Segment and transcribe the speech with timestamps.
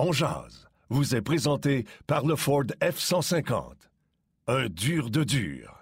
[0.00, 3.72] On jase vous est présenté par le Ford F-150.
[4.46, 5.77] Un dur de dur.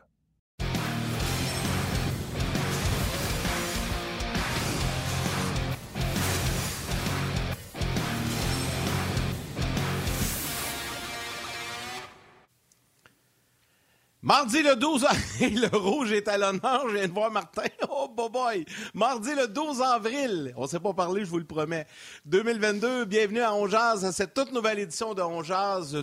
[14.26, 16.88] Mardi le 12 avril, le rouge est à l'honneur.
[16.88, 17.62] Je viens de voir Martin.
[17.88, 18.66] Oh, boy, boy.
[18.92, 20.52] Mardi le 12 avril.
[20.56, 21.86] On ne s'est pas parlé, je vous le promets.
[22.24, 25.42] 2022, bienvenue à On à cette toute nouvelle édition de On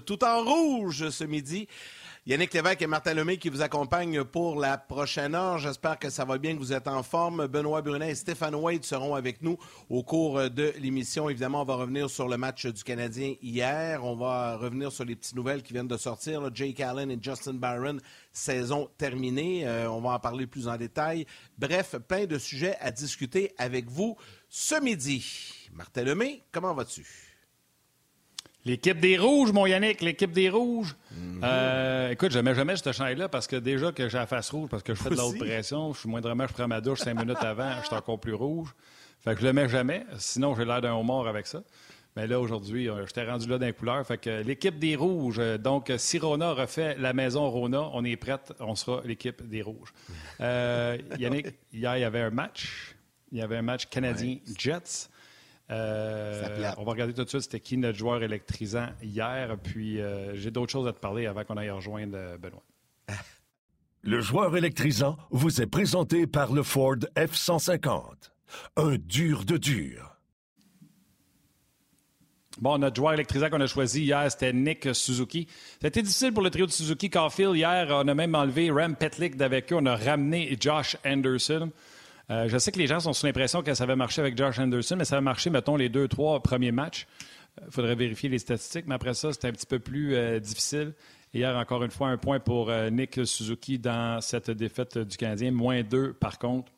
[0.05, 1.67] tout en rouge ce midi.
[2.25, 5.57] Yannick Lévesque et Martin Lemay qui vous accompagnent pour la prochaine heure.
[5.57, 7.47] J'espère que ça va bien, que vous êtes en forme.
[7.47, 9.57] Benoît Brunet et Stéphane Wade seront avec nous
[9.89, 11.29] au cours de l'émission.
[11.29, 14.05] Évidemment, on va revenir sur le match du Canadien hier.
[14.05, 16.49] On va revenir sur les petites nouvelles qui viennent de sortir.
[16.55, 17.99] Jake Allen et Justin Byron,
[18.31, 19.67] saison terminée.
[19.67, 21.25] Euh, on va en parler plus en détail.
[21.57, 24.15] Bref, plein de sujets à discuter avec vous
[24.47, 25.69] ce midi.
[25.73, 27.22] Martin Lemay, comment vas-tu?
[28.65, 30.95] L'équipe des Rouges, mon Yannick, l'équipe des Rouges.
[31.11, 31.41] Mhm.
[31.43, 34.83] euh, écoute, j'aimais jamais cette chandail-là parce que déjà que j'ai la face rouge, parce
[34.83, 37.19] que je fais de la haute pression, je suis moindrement, je prends ma douche cinq
[37.19, 38.73] minutes avant, je suis encore plus rouge.
[39.21, 40.05] Fait que je l'aimais jamais.
[40.17, 41.63] Sinon, j'ai l'air d'un homard avec ça.
[42.15, 44.05] Mais là, aujourd'hui, euh, je t'ai rendu là d'un couleur.
[44.05, 48.17] Fait que l'équipe des Rouges, euh, donc si Rona refait la maison Rona, on est
[48.17, 49.93] prête, on sera l'équipe des Rouges.
[50.39, 52.95] Euh, Yannick, hier, il y avait un match.
[53.31, 55.09] Il y avait un match canadien-Jets.
[55.71, 59.57] Euh, on va regarder tout de suite c'était qui notre joueur électrisant hier.
[59.61, 62.63] Puis euh, j'ai d'autres choses à te parler avant qu'on aille rejoindre euh, Benoît.
[64.05, 68.31] Le joueur électrisant vous est présenté par le Ford F-150.
[68.75, 70.17] Un dur de dur.
[72.59, 75.47] Bon, notre joueur électrisant qu'on a choisi hier, c'était Nick Suzuki.
[75.81, 77.55] C'était difficile pour le trio de Suzuki Caulfield.
[77.55, 79.77] Hier, on a même enlevé Ram Petlick d'avec eux.
[79.79, 81.71] On a ramené Josh Anderson.
[82.29, 84.57] Euh, je sais que les gens sont sous l'impression que ça avait marché avec Josh
[84.59, 87.07] Anderson, mais ça avait marché, mettons, les deux, trois premiers matchs.
[87.57, 90.39] Il euh, faudrait vérifier les statistiques, mais après ça, c'était un petit peu plus euh,
[90.39, 90.93] difficile.
[91.33, 95.51] Hier, encore une fois, un point pour Nick Suzuki dans cette défaite du Canadien.
[95.51, 96.71] Moins deux, par contre.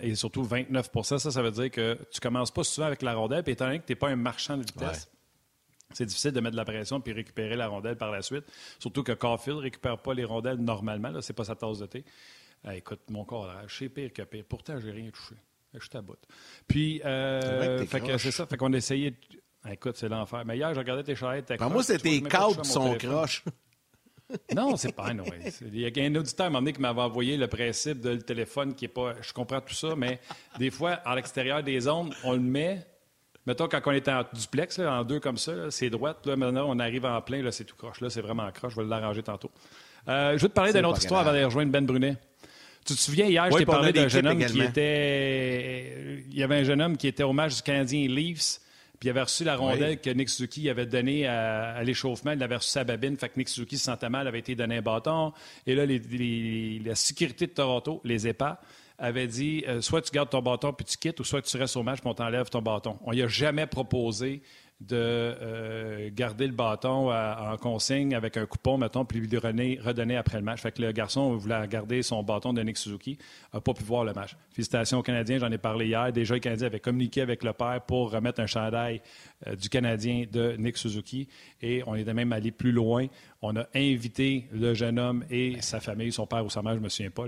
[0.00, 3.42] et surtout 29% Ça, ça veut dire que tu commences pas souvent avec la rondelle.
[3.42, 5.10] Puis étant donné que tu n'es pas un marchand de vitesse,
[5.92, 8.44] c'est difficile de mettre de la pression puis récupérer la rondelle par la suite.
[8.78, 11.20] Surtout que Caulfield ne récupère pas les rondelles normalement.
[11.20, 12.04] Ce n'est pas sa tasse de thé.
[12.64, 14.44] Ah, écoute, mon corps, je sais pire que pire.
[14.48, 15.34] Pourtant, j'ai rien touché.
[15.74, 16.18] Je suis à bout.
[16.68, 17.84] Puis, euh,
[18.18, 18.46] c'est ça.
[18.46, 19.14] Fait qu'on essayait.
[19.64, 20.44] Ah, écoute, c'est l'enfer.
[20.44, 21.52] Mais hier, j'ai regardé tes charrettes.
[21.58, 23.44] Ben, moi, c'était tes câbles qui sont croches.
[24.54, 25.12] non, c'est pas.
[25.14, 25.24] Non,
[25.72, 28.74] Il y a un auditeur à un qui m'avait envoyé le principe de le téléphone
[28.74, 29.14] qui est pas.
[29.20, 30.20] Je comprends tout ça, mais
[30.58, 32.86] des fois, à l'extérieur des ondes, on le met.
[33.46, 36.24] Mettons, quand on est en duplex, en deux comme ça, c'est droite.
[36.26, 38.00] Là, maintenant, on arrive en plein, là, c'est tout croche.
[38.00, 38.74] Là, c'est vraiment croche.
[38.74, 39.50] Je vais l'arranger tantôt.
[40.08, 42.16] Euh, je vais te parler d'une autre histoire avant d'aller rejoindre Ben Brunet.
[42.84, 46.24] Tu te souviens, hier, je t'ai parlé d'un jeune homme qui était.
[46.30, 48.60] Il y avait un jeune homme qui était au match du Canadien Leafs,
[48.98, 52.32] puis il avait reçu la rondelle que Nick Suzuki avait donnée à, l'échauffement.
[52.32, 54.78] Il avait reçu sa babine, fait que Nick Suzuki se sentait mal, avait été donné
[54.78, 55.32] un bâton.
[55.66, 58.60] Et là, la sécurité de Toronto, les EPA,
[58.98, 61.76] avait dit euh, soit tu gardes ton bâton puis tu quittes, ou soit tu restes
[61.76, 62.98] au match puis on t'enlève ton bâton.
[63.04, 64.42] On n'y a jamais proposé
[64.88, 70.16] de euh, garder le bâton en consigne avec un coupon, mettons, puis lui redonner, redonner
[70.16, 70.60] après le match.
[70.60, 73.18] Fait que le garçon voulait garder son bâton de Nick Suzuki,
[73.52, 74.36] n'a pas pu voir le match.
[74.50, 76.12] Félicitations aux Canadiens, j'en ai parlé hier.
[76.12, 79.00] Déjà, les Canadiens avaient communiqué avec le père pour remettre un chandail
[79.46, 81.28] euh, du Canadien de Nick Suzuki.
[81.60, 83.06] Et on est même allé plus loin.
[83.40, 86.78] On a invité le jeune homme et sa famille, son père ou sa mère, je
[86.78, 87.24] ne me souviens pas,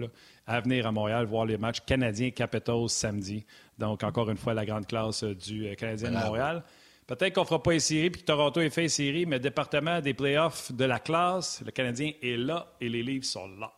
[0.46, 3.44] à venir à Montréal voir les matchs canadiens Capitals samedi.
[3.78, 6.62] Donc, encore une fois, la grande classe euh, du Canadien de Montréal.
[7.06, 10.00] Peut-être qu'on ne fera pas une série puis Toronto ait fait une série, mais département
[10.00, 13.72] des playoffs de la classe, le Canadien est là et les livres sont là.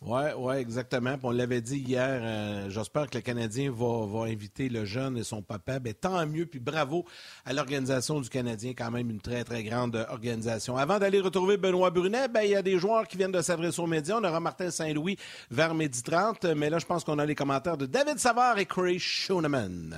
[0.00, 1.16] Oui, oui, exactement.
[1.24, 5.24] on l'avait dit hier, euh, j'espère que le Canadien va, va, inviter le jeune et
[5.24, 5.80] son papa.
[5.80, 7.04] Ben, tant mieux, puis bravo
[7.44, 10.76] à l'organisation du Canadien, quand même une très, très grande organisation.
[10.76, 13.80] Avant d'aller retrouver Benoît Brunet, ben, il y a des joueurs qui viennent de s'adresser
[13.80, 14.18] aux médias.
[14.20, 15.16] On aura Martin Saint-Louis
[15.50, 18.66] vers midi 30, mais là, je pense qu'on a les commentaires de David Savard et
[18.66, 19.96] Chris Schoenemann.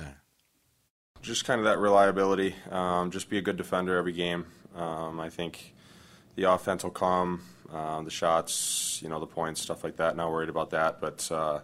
[1.21, 2.55] Just kind of that reliability.
[2.69, 4.45] Um, just be a good defender every game.
[4.75, 5.73] Um, I think
[6.35, 7.41] the offense will come,
[7.71, 10.15] uh, the shots, you know, the points, stuff like that.
[10.15, 11.59] Not worried about that, but uh,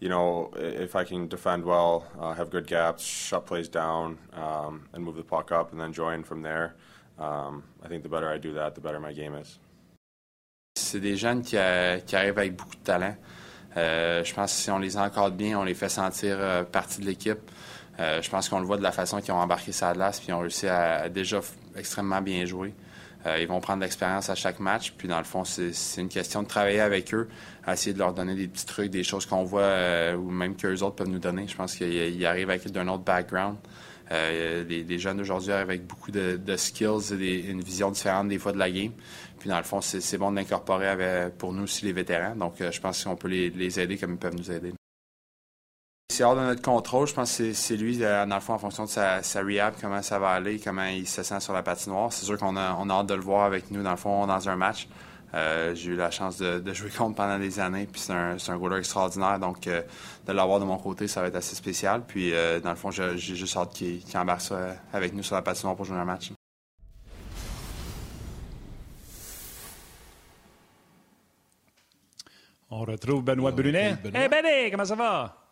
[0.00, 4.88] you know, if I can defend well, uh, have good gaps, shut plays down, um,
[4.92, 6.74] and move the puck up, and then join from there.
[7.18, 9.58] Um, I think the better I do that, the better my game is.
[10.76, 13.16] C'est des jeunes qui, euh, qui, arrivent avec beaucoup de talent.
[13.78, 17.00] Euh, je pense que si on les encadre bien, on les fait sentir euh, partie
[17.00, 17.50] de l'équipe.
[17.98, 20.28] Euh, je pense qu'on le voit de la façon qu'ils ont embarqué sa glace, puis
[20.28, 21.40] ils ont réussi à, déjà
[21.76, 22.74] extrêmement bien jouer.
[23.26, 26.08] Euh, ils vont prendre de l'expérience à chaque match, puis dans le fond, c'est une
[26.08, 27.28] question de travailler avec eux,
[27.64, 30.54] à essayer de leur donner des petits trucs, des choses qu'on voit euh, ou même
[30.56, 31.48] qu'eux autres peuvent nous donner.
[31.48, 33.56] Je pense qu'ils arrivent avec d'un autre background.
[34.10, 38.58] les, jeunes d'aujourd'hui arrivent avec beaucoup de, skills et une vision différente des fois de
[38.58, 38.92] la game.
[39.40, 42.36] Puis dans le fond, c'est bon d'incorporer pour nous aussi les vétérans.
[42.36, 44.72] Donc je pense qu'on peut les aider comme ils peuvent nous aider.
[46.08, 47.06] C'est hors de notre contrôle.
[47.06, 49.74] Je pense que c'est lui, euh, dans le fond, en fonction de sa, sa, rehab,
[49.80, 52.12] comment ça va aller, comment il se sent sur la patinoire.
[52.12, 54.26] C'est sûr qu'on a, on a hâte de le voir avec nous, dans le fond,
[54.26, 54.88] dans un match.
[55.34, 58.56] Euh, j'ai eu la chance de, jouer contre pendant des années, puis c'est un, un
[58.56, 59.38] goaler extraordinaire.
[59.38, 59.82] Donc, euh,
[60.26, 62.02] de l'avoir de mon côté, ça va être assez spécial.
[62.06, 62.32] Puis,
[62.62, 65.84] dans le fond, j'ai, juste hâte qu'il, embarque ça avec nous sur la patinoire pour
[65.84, 66.32] jouer un match.
[72.70, 73.98] On retrouve Benoît Brunet.
[74.02, 75.45] Hé, hey, Benny, comment ça va?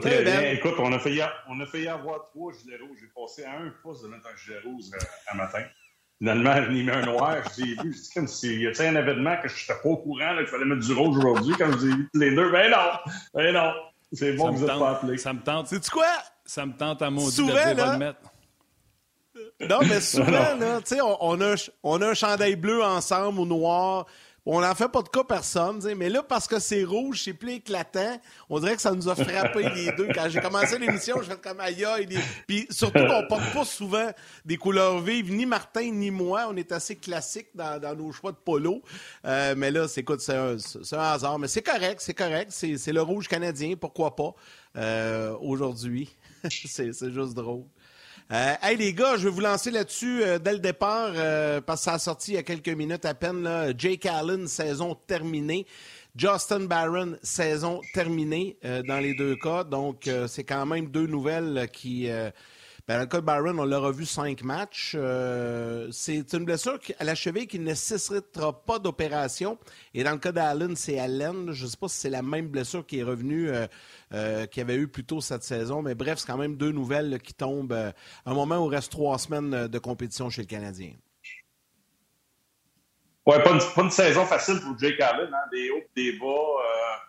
[0.00, 0.40] Très bien.
[0.52, 2.98] Écoute, on a, failli, on a failli avoir trois gilets rouges.
[3.00, 5.62] J'ai passé à un pouce de mettre un gilet rouge euh, un matin.
[6.18, 7.36] Finalement, je mis un noir.
[7.56, 10.36] J'ai vu, c'est comme si y a un événement que je n'étais pas au courant
[10.38, 11.54] qu'il fallait mettre du rouge aujourd'hui.
[11.58, 13.72] Quand je dis les deux, ben non, ben non.
[14.12, 15.18] C'est bon que vous n'êtes pas appelé.
[15.18, 15.66] Ça me tente.
[15.66, 16.06] C'est-tu quoi?
[16.44, 18.20] Ça me tente à maudit souvent, de là, le mettre.
[19.68, 23.40] Non, mais souvent, là, tu sais, on, on, a, on a un chandail bleu ensemble
[23.40, 24.06] ou noir.
[24.48, 27.54] On n'en fait pas de cas personne, mais là, parce que c'est rouge, c'est plus
[27.54, 30.06] éclatant, on dirait que ça nous a frappé les deux.
[30.14, 31.84] Quand j'ai commencé l'émission, je fais comme aïe
[32.46, 34.08] Puis surtout qu'on porte pas souvent
[34.44, 36.46] des couleurs vives, ni Martin ni moi.
[36.48, 38.82] On est assez classique dans, nos choix de polo.
[39.24, 41.38] Euh, mais là, c'est c'est un, un, hasard.
[41.40, 42.52] Mais c'est correct, c'est correct.
[42.52, 44.32] C'est le rouge canadien, pourquoi pas,
[44.76, 46.16] euh, aujourd'hui.
[46.48, 47.64] c'est juste drôle.
[48.32, 51.82] Euh, hey les gars, je vais vous lancer là-dessus euh, dès le départ euh, parce
[51.82, 53.44] que ça a sorti il y a quelques minutes à peine.
[53.44, 53.68] Là.
[53.76, 55.64] Jake Allen, saison terminée.
[56.16, 59.64] Justin Barron, saison terminée dans les deux cas.
[59.64, 62.08] Donc, c'est quand même deux nouvelles qui...
[62.88, 64.96] Ben, dans le cas de Barron, on l'aura vu cinq matchs.
[65.90, 69.58] c'est une blessure à la cheville qui ne nécessitera pas d'opération.
[69.92, 71.50] Et dans le cas d'Allen, c'est Allen.
[71.50, 73.50] Je ne sais pas si c'est la même blessure qui est revenue
[74.12, 75.82] euh, qu'il y avait eu plus tôt cette saison.
[75.82, 77.90] Mais bref, c'est quand même deux nouvelles qui tombent euh,
[78.24, 80.92] à un moment où il reste trois semaines euh, de compétition chez le Canadien.
[83.26, 85.28] Oui, pas une, saison facile pour Jake Allen.
[85.32, 85.48] Hein?
[85.50, 86.26] Des hauts des bas,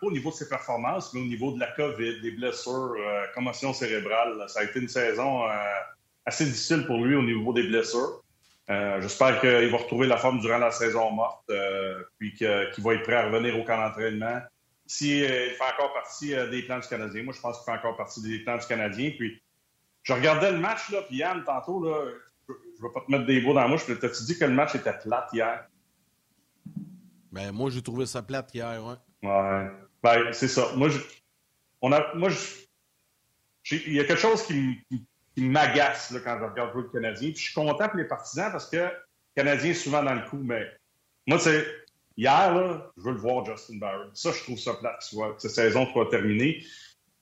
[0.00, 2.96] pas au niveau de ses performances, mais au niveau de la COVID, des blessures,
[3.34, 4.44] commotion cérébrale.
[4.48, 5.44] Ça a été une saison
[6.26, 8.24] assez difficile pour lui au niveau des blessures.
[8.68, 11.48] J'espère qu'il va retrouver la forme durant la saison morte,
[12.18, 14.40] puis qu'il va être prêt à revenir au camp d'entraînement
[14.88, 17.22] s'il euh, fait encore partie euh, des plans du Canadien.
[17.22, 19.12] Moi, je pense qu'il fait encore partie des plans du Canadien.
[19.16, 19.40] Puis,
[20.02, 22.10] je regardais le match, là, puis Yann, tantôt, là,
[22.48, 24.46] je ne vais pas te mettre des mots dans la mouche, mais t'as-tu dit que
[24.46, 25.66] le match était plate hier?
[27.32, 29.28] Ben, moi, j'ai trouvé ça plate hier, ouais.
[29.28, 29.70] Ouais.
[30.02, 30.72] Ben, c'est ça.
[30.76, 30.98] Moi, je,
[31.82, 32.30] on a, moi,
[33.70, 34.78] il y a quelque chose qui,
[35.36, 37.30] m'agace quand je regarde le Canadien.
[37.30, 38.90] Puis je suis content pour les partisans parce que le
[39.36, 40.66] Canadien est souvent dans le coup, mais
[41.26, 41.64] moi, c'est
[42.18, 44.10] Hier, là, je veux le voir, Justin Barron.
[44.12, 46.64] Ça, je trouve ça plate, tu vois, que cette saison soit terminée.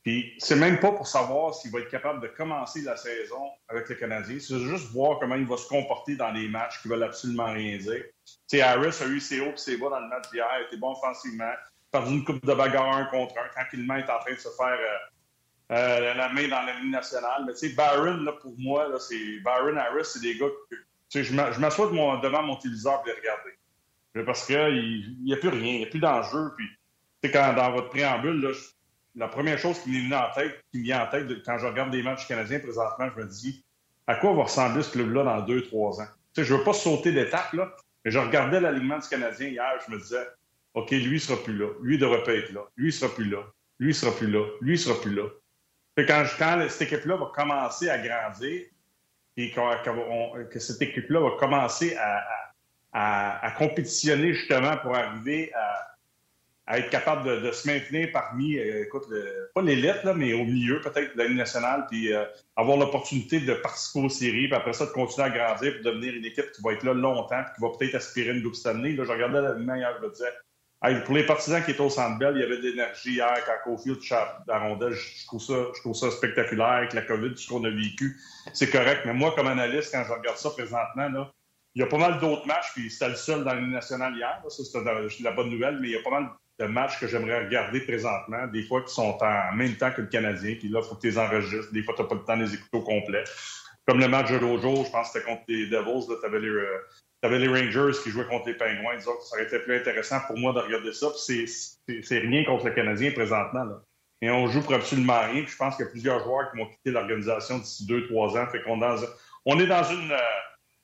[0.06, 3.88] Puis, c'est même pas pour savoir s'il va être capable de commencer la saison avec
[3.88, 4.38] le Canadien.
[4.38, 7.76] C'est juste voir comment il va se comporter dans les matchs qui veulent absolument rien
[7.76, 8.04] dire.
[8.46, 10.46] Sais, Harris a eu ses hauts et ses bas dans le match d'hier.
[10.60, 11.50] Il était bon offensivement.
[11.90, 13.48] Perdu une coupe de bagarre un contre un.
[13.48, 16.92] Tranquillement, il est en train de se faire euh, euh, la main dans la ligne
[16.92, 17.42] nationale.
[17.44, 20.46] Mais tu sais, Barron, là, pour moi, là, c'est Barron Harris, c'est des gars
[21.12, 23.56] que je m'assois devant mon téléviseur pour les regarder
[24.24, 26.52] parce qu'il n'y a plus rien, il n'y a plus d'enjeu.
[26.56, 26.68] Puis,
[27.32, 28.54] quand dans votre préambule,
[29.16, 31.66] la première chose qui m'est venue en tête, qui me vient en tête quand je
[31.66, 33.64] regarde des matchs canadiens présentement, je me dis
[34.06, 36.06] à quoi va ressembler ce club-là dans deux, trois ans?
[36.36, 39.98] je ne veux pas sauter d'étape, mais je regardais l'alignement du Canadien hier, je me
[39.98, 40.26] disais
[40.74, 41.68] OK, lui, il ne sera plus là.
[41.80, 42.60] Lui, il devrait pas être là.
[42.76, 43.38] Lui, ne sera plus là.
[43.78, 44.44] Lui, ne sera plus là.
[44.60, 45.22] Lui, sera plus là.
[45.96, 48.66] quand, quand cette équipe-là va commencer à grandir
[49.38, 52.22] et que cette équipe-là va commencer à
[52.96, 55.95] à, compétitionner justement pour arriver à,
[56.74, 59.04] être capable de, se maintenir parmi, euh, écoute,
[59.54, 62.24] pas l'élite, mais au milieu peut-être de la nationale, puis euh,
[62.56, 66.14] avoir l'opportunité de participer aux séries, puis après ça, de continuer à grandir pour devenir
[66.14, 68.92] une équipe qui va être là longtemps, puis qui va peut-être aspirer une Coupe Stanley.
[68.92, 70.32] Là, je regardais la hier, je me disais,
[71.04, 73.76] pour les partisans qui étaient au Centre Bell, il y avait de l'énergie hier quand
[73.76, 74.00] Cofield
[74.46, 74.92] la rondelle.
[74.92, 78.16] Je, trouve ça, je trouve ça spectaculaire avec la COVID, ce qu'on a vécu.
[78.52, 79.02] C'est correct.
[79.04, 81.32] Mais moi, comme analyste, quand je regarde ça présentement, là,
[81.74, 84.42] il y a pas mal d'autres matchs, puis c'était le seul dans l'année nationale hier.
[84.48, 87.44] Ça, c'était la bonne nouvelle, mais il y a pas mal de matchs que j'aimerais
[87.44, 90.88] regarder présentement, des fois qui sont en même temps que le Canadien, puis là, il
[90.88, 91.72] faut que tu les enregistres.
[91.72, 93.24] Des fois, tu n'as pas le temps de les écouter au complet.
[93.86, 96.06] Comme le match de l'autre je pense que c'était contre les Devils.
[96.08, 98.98] Tu avais, euh, les Rangers qui jouaient contre les Penguins.
[98.98, 101.08] Ça aurait été plus intéressant pour moi de regarder ça.
[101.16, 103.64] C'est rien contre le Canadien présentement.
[103.64, 103.82] Là.
[104.22, 105.42] Et on joue pour absolument rien.
[105.42, 108.36] Puis je pense qu'il y a plusieurs joueurs qui vont quitter l'organisation d'ici deux, trois
[108.36, 108.46] ans.
[108.48, 108.80] Fait qu'on
[109.44, 110.10] on est dans une...
[110.10, 110.16] Euh,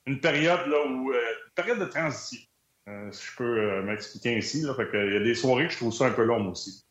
[0.05, 2.39] une période là où euh, une période de transition.
[2.89, 4.61] Euh, si je peux euh, m'expliquer ainsi.
[4.61, 6.83] Il y a des soirées que je trouve ça un peu long aussi.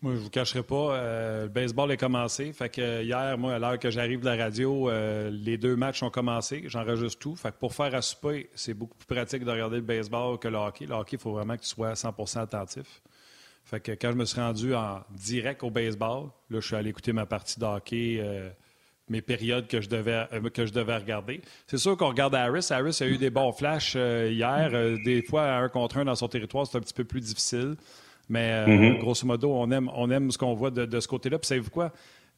[0.00, 2.52] Moi, je vous cacherai pas, euh, le baseball est commencé.
[2.52, 4.88] Fait que hier, moi, à l'heure que j'arrive de la radio,
[5.30, 6.62] les deux matchs ont commencé.
[6.66, 7.34] J'enregistre tout.
[7.34, 10.46] Fait que pour faire à souper, c'est beaucoup plus pratique de regarder le baseball que
[10.46, 10.86] le hockey.
[10.86, 13.02] Le hockey, il faut vraiment que tu sois 100 attentif.
[13.64, 16.90] Fait que quand je me suis rendu en direct au baseball, là, je suis allé
[16.90, 18.22] écouter ma partie de hockey,
[19.10, 21.40] mes périodes que je devais, que je devais regarder.
[21.66, 22.68] C'est sûr qu'on regarde Harris.
[22.70, 24.70] Harris a eu des bons flashs hier.
[25.04, 27.76] des fois, un contre un dans son territoire, c'est un petit peu plus difficile.
[28.28, 28.98] Mais euh, mm-hmm.
[28.98, 31.38] grosso modo, on aime, on aime ce qu'on voit de, ce côté-là.
[31.38, 31.92] Puis savez-vous quoi?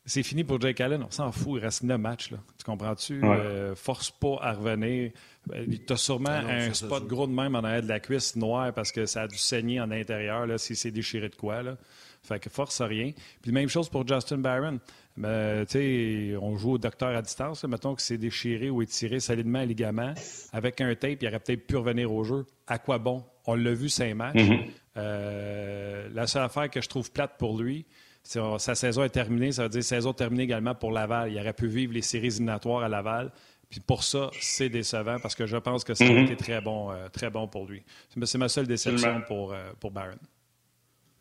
[0.07, 1.03] C'est fini pour Jake Allen.
[1.07, 1.61] On s'en fout.
[1.61, 2.31] Il reste neuf matchs.
[2.31, 2.39] Là.
[2.59, 3.23] Tu comprends-tu?
[3.23, 5.11] Euh, force pas à revenir.
[5.53, 8.37] Euh, tu as sûrement ah un spot gros de même en arrière de la cuisse
[8.37, 11.63] noire parce que ça a dû saigner en intérieur là, si c'est déchiré de quoi.
[11.63, 11.77] Là.
[12.23, 13.13] Fait que force à rien.
[13.43, 14.79] Puis même chose pour Justin Barron.
[15.21, 17.65] Mais, on joue au docteur à distance.
[17.65, 20.15] Mettons que c'est déchiré ou étiré solidement un ligament.
[20.53, 22.47] Avec un tape, il aurait peut-être pu revenir au jeu.
[22.67, 23.23] À quoi bon?
[23.47, 24.37] On l'a vu cinq matchs.
[24.37, 24.71] Mm-hmm.
[24.97, 27.85] Euh, la seule affaire que je trouve plate pour lui,
[28.23, 29.53] c'est sa saison est terminée.
[29.53, 31.31] Ça veut dire saison terminée également pour Laval.
[31.31, 33.31] Il aurait pu vivre les séries éliminatoires à Laval.
[33.69, 36.25] Puis pour ça, c'est décevant parce que je pense que ça a mm-hmm.
[36.25, 37.85] été très bon, euh, très bon pour lui.
[38.25, 40.19] C'est ma seule déception pour, euh, pour Barron.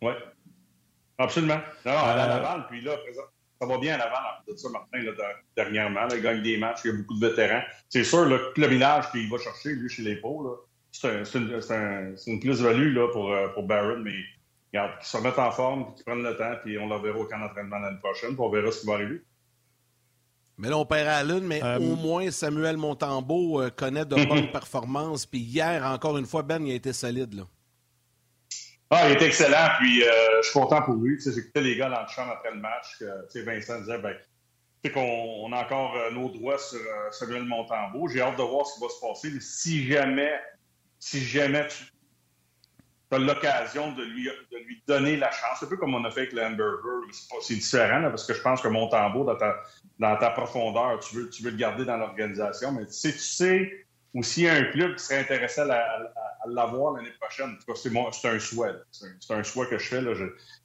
[0.01, 0.13] Oui,
[1.17, 1.59] absolument.
[1.85, 2.95] Non, à Laval, puis là,
[3.59, 4.99] ça va bien à Laval en de ça, Martin,
[5.55, 6.07] dernièrement.
[6.11, 7.61] il gagne des matchs, il y a beaucoup de vétérans.
[7.89, 13.31] C'est sûr, le clubinage qu'il va chercher, lui, chez les Pau, c'est une, plus-value pour,
[13.31, 14.15] euh, pour Barron, mais
[14.73, 17.25] regarde, qu'ils se remettent en forme, qu'ils prennent le temps, puis on leur verra au
[17.25, 19.21] camp d'entraînement l'année prochaine, puis on verra ce qui va arriver.
[20.57, 24.15] Mais là, on perd à la mais euh, au moins Samuel Montembeau euh, connaît de
[24.27, 25.25] bonnes performances.
[25.25, 27.33] Puis hier, encore une fois, Ben, il a été solide.
[27.33, 27.43] Là.
[28.91, 31.19] Ah, il est excellent, puis je suis content pour lui.
[31.19, 34.15] J'écoutais les gars dans le champ après le match, que Vincent disait, ben,
[34.91, 36.79] qu'on on a encore nos droits sur
[37.11, 38.07] Samuel Montembeau.
[38.07, 39.39] J'ai hâte de voir ce qui va se passer.
[39.41, 40.39] si jamais
[40.99, 45.95] si jamais tu as l'occasion de lui, de lui donner la chance, un peu comme
[45.95, 47.07] on a fait avec l'hamburger,
[47.41, 49.55] c'est différent parce que je pense que mon tambour, dans ta,
[49.97, 53.85] dans ta profondeur, tu veux, tu veux le garder dans l'organisation, mais si tu sais
[54.13, 56.13] ou s'il y a un club qui serait intéressé à,
[56.47, 58.73] l'avoir l'année prochaine, c'est un souhait.
[58.91, 60.01] C'est un, souhait que je fais.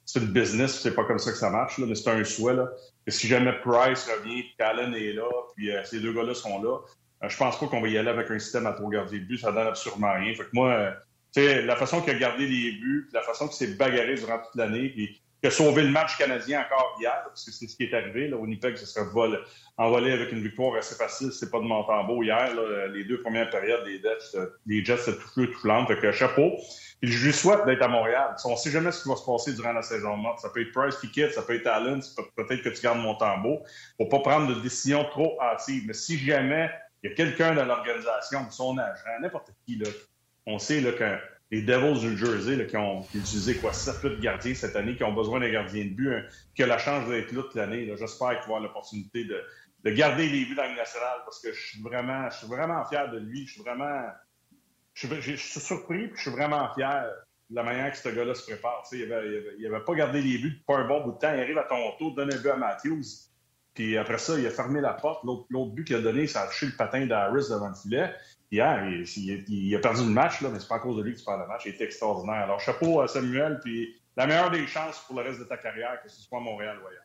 [0.05, 2.55] C'est une business, c'est pas comme ça que ça marche, là, mais c'est un souhait.
[2.55, 2.69] Là,
[3.07, 6.79] si jamais Price revient, puis Allen est là, puis euh, ces deux gars-là sont là,
[7.23, 9.25] euh, je pense pas qu'on va y aller avec un système à trop garder de
[9.25, 9.37] but.
[9.37, 10.33] Ça donne absolument rien.
[10.33, 10.69] Fait que moi,
[11.37, 14.55] euh, la façon qu'il a gardé les buts, la façon qu'il s'est bagarré durant toute
[14.55, 14.93] l'année,
[15.49, 18.27] sauvé le match canadien encore hier, parce que c'est ce qui est arrivé.
[18.27, 19.39] Là, Winnipeg ce serait vol,
[19.77, 21.31] envolé avec une victoire assez facile.
[21.31, 22.53] C'est pas de Montembeau hier.
[22.93, 25.49] les deux premières périodes, les Jets, les Jets se tout feu,
[25.87, 26.57] Fait que chapeau.
[27.01, 28.35] Puis je lui souhaite d'être à Montréal.
[28.45, 30.39] On sait jamais ce qui va se passer durant la saison morte.
[30.39, 32.01] Ça peut être Price qui ça peut être Allen,
[32.35, 33.63] peut-être que tu gardes Montembeau.
[33.97, 35.83] Faut pas prendre de décision trop hâtive.
[35.87, 36.69] Mais si jamais
[37.03, 39.89] il y a quelqu'un dans l'organisation, son agent, n'importe qui, là,
[40.47, 41.17] on sait que
[41.51, 45.13] les Devils du Jersey qui ont utilisé quoi, 7 de gardiens cette année, qui ont
[45.13, 46.23] besoin d'un gardien de but, hein,
[46.55, 47.85] qui a la chance d'être là toute l'année.
[47.97, 49.41] J'espère qu'il va avoir l'opportunité de,
[49.83, 52.83] de, garder les buts dans le national parce que je suis vraiment, je suis vraiment
[52.85, 53.45] fier de lui.
[53.45, 54.07] Je suis vraiment.
[54.93, 57.05] Je suis, surpris et je suis vraiment fier
[57.49, 58.83] de la manière que ce gars-là se prépare.
[58.93, 61.33] Il n'avait pas gardé les buts pas un bon bout de temps.
[61.33, 63.03] Il arrive à Toronto, donne un but à Matthews.
[63.75, 65.23] Puis après ça, il a fermé la porte.
[65.25, 68.13] L'autre but qu'il a donné, ça a touché le patin d'Harris devant le filet.
[68.51, 68.87] Hier,
[69.17, 71.25] il, a perdu le match, là, mais c'est pas à cause de lui que tu
[71.25, 71.63] perds le match.
[71.65, 72.43] Il était extraordinaire.
[72.43, 76.01] Alors, chapeau à Samuel, puis la meilleure des chances pour le reste de ta carrière,
[76.01, 77.01] que ce soit à Montréal ou ailleurs.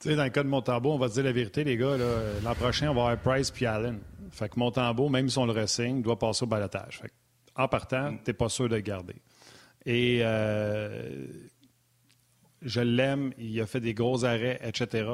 [0.00, 1.96] Tu sais, dans le cas de Montembeau, on va se dire la vérité, les gars.
[2.44, 3.98] L'an prochain, on va avoir Price puis Allen.
[4.30, 7.02] Fait que Montembeau, même si on le ressigne, doit passer au balotage.
[7.56, 8.18] en partant, mm.
[8.24, 9.16] tu n'es pas sûr de le garder.
[9.84, 11.26] Et euh,
[12.62, 15.08] je l'aime, il a fait des gros arrêts, etc.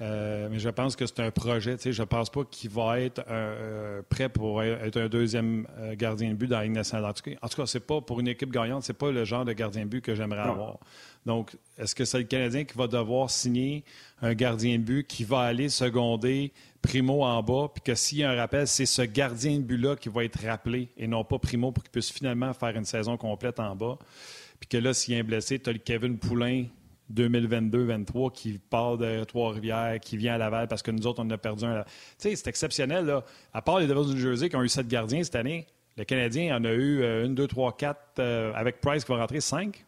[0.00, 1.76] Euh, mais je pense que c'est un projet.
[1.78, 6.30] Je ne pense pas qu'il va être euh, prêt pour être un deuxième euh, gardien
[6.30, 7.04] de but dans la Ligue nationale.
[7.04, 7.12] En
[7.48, 9.52] tout cas, ce n'est pas pour une équipe gagnante, ce n'est pas le genre de
[9.52, 10.78] gardien de but que j'aimerais avoir.
[11.26, 13.84] Donc, est-ce que c'est le Canadien qui va devoir signer
[14.22, 18.24] un gardien de but qui va aller seconder Primo en bas, puis que s'il y
[18.24, 21.38] a un rappel, c'est ce gardien de but-là qui va être rappelé et non pas
[21.38, 23.98] Primo pour qu'il puisse finalement faire une saison complète en bas?
[24.58, 26.64] Puis que là, s'il y a un blessé, tu as le Kevin Poulain
[27.14, 31.38] 2022-23 qui part de Trois-Rivières, qui vient à Laval parce que nous autres, on a
[31.38, 31.82] perdu un.
[31.82, 33.06] Tu sais, c'est exceptionnel.
[33.06, 33.24] Là.
[33.52, 35.66] À part les Devils du Jersey qui ont eu sept gardiens cette année,
[35.96, 39.18] le Canadien en a eu euh, une, deux, trois, quatre, euh, avec Price qui va
[39.18, 39.84] rentrer cinq.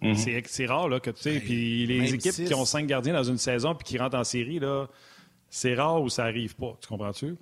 [0.00, 0.44] Mm-hmm.
[0.46, 1.40] C'est rare là, que tu sais.
[1.40, 4.58] Puis les équipes qui ont cinq gardiens dans une saison puis qui rentrent en série,
[4.58, 4.88] là,
[5.48, 6.76] c'est rare où ça arrive pas.
[6.80, 7.36] Tu comprends-tu?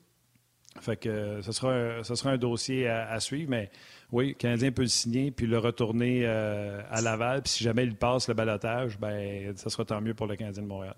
[0.81, 3.71] Fait que euh, ce sera, sera un dossier à suivre, mais
[4.13, 7.43] oui, le Canadien peut le signer puis le retourner euh, à Laval.
[7.43, 10.63] Puis si jamais il passe le balotage, ben, ça sera tant mieux pour le Canadien
[10.63, 10.97] de Montréal.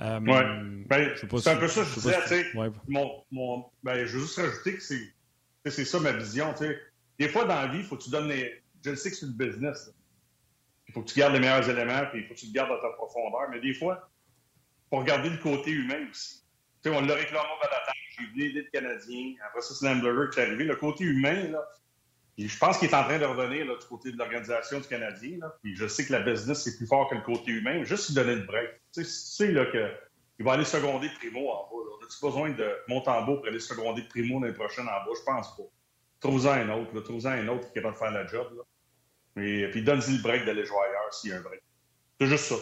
[0.00, 0.84] Euh, oui.
[0.86, 2.26] Ben, c'est un peu ça que je disais.
[2.26, 2.46] sais.
[2.88, 6.54] mon, mon, ben, je veux juste rajouter que c'est ça ma vision.
[6.56, 6.78] sais.
[7.18, 8.62] Des fois, dans la vie, il faut que tu donnes les.
[8.84, 9.90] Je le sais que c'est une business.
[10.92, 12.78] faut que tu gardes les meilleurs éléments, puis il faut que tu te gardes à
[12.80, 13.48] ta profondeur.
[13.50, 14.10] Mais des fois,
[14.58, 16.42] il faut regarder le côté humain aussi.
[16.86, 17.94] Sais, on l'a réclamé au balatage.
[18.16, 19.34] J'ai venu aider le Canadien.
[19.44, 20.62] Après ça, c'est l'Hamburger qui est arrivé.
[20.62, 21.68] Le côté humain, là,
[22.38, 25.38] je pense qu'il est en train de revenir du côté de l'organisation du Canadien.
[25.40, 25.52] Là.
[25.64, 27.82] Puis je sais que la business, c'est plus fort que le côté humain.
[27.82, 28.70] Juste lui donner le break.
[28.94, 29.90] Tu sais, là, que,
[30.38, 31.84] il va aller seconder Primo en bas.
[31.90, 32.06] Là.
[32.06, 35.12] As-tu besoin de Montembeau pour aller seconder Primo l'année prochaine en bas?
[35.18, 35.64] Je pense pas.
[36.20, 37.00] Trouve-en un autre.
[37.00, 38.64] Trouve-en un autre qui est capable de faire la job.
[39.38, 41.62] Et puis donne-lui le break d'aller jouer ailleurs s'il y a un break.
[42.20, 42.54] C'est juste ça.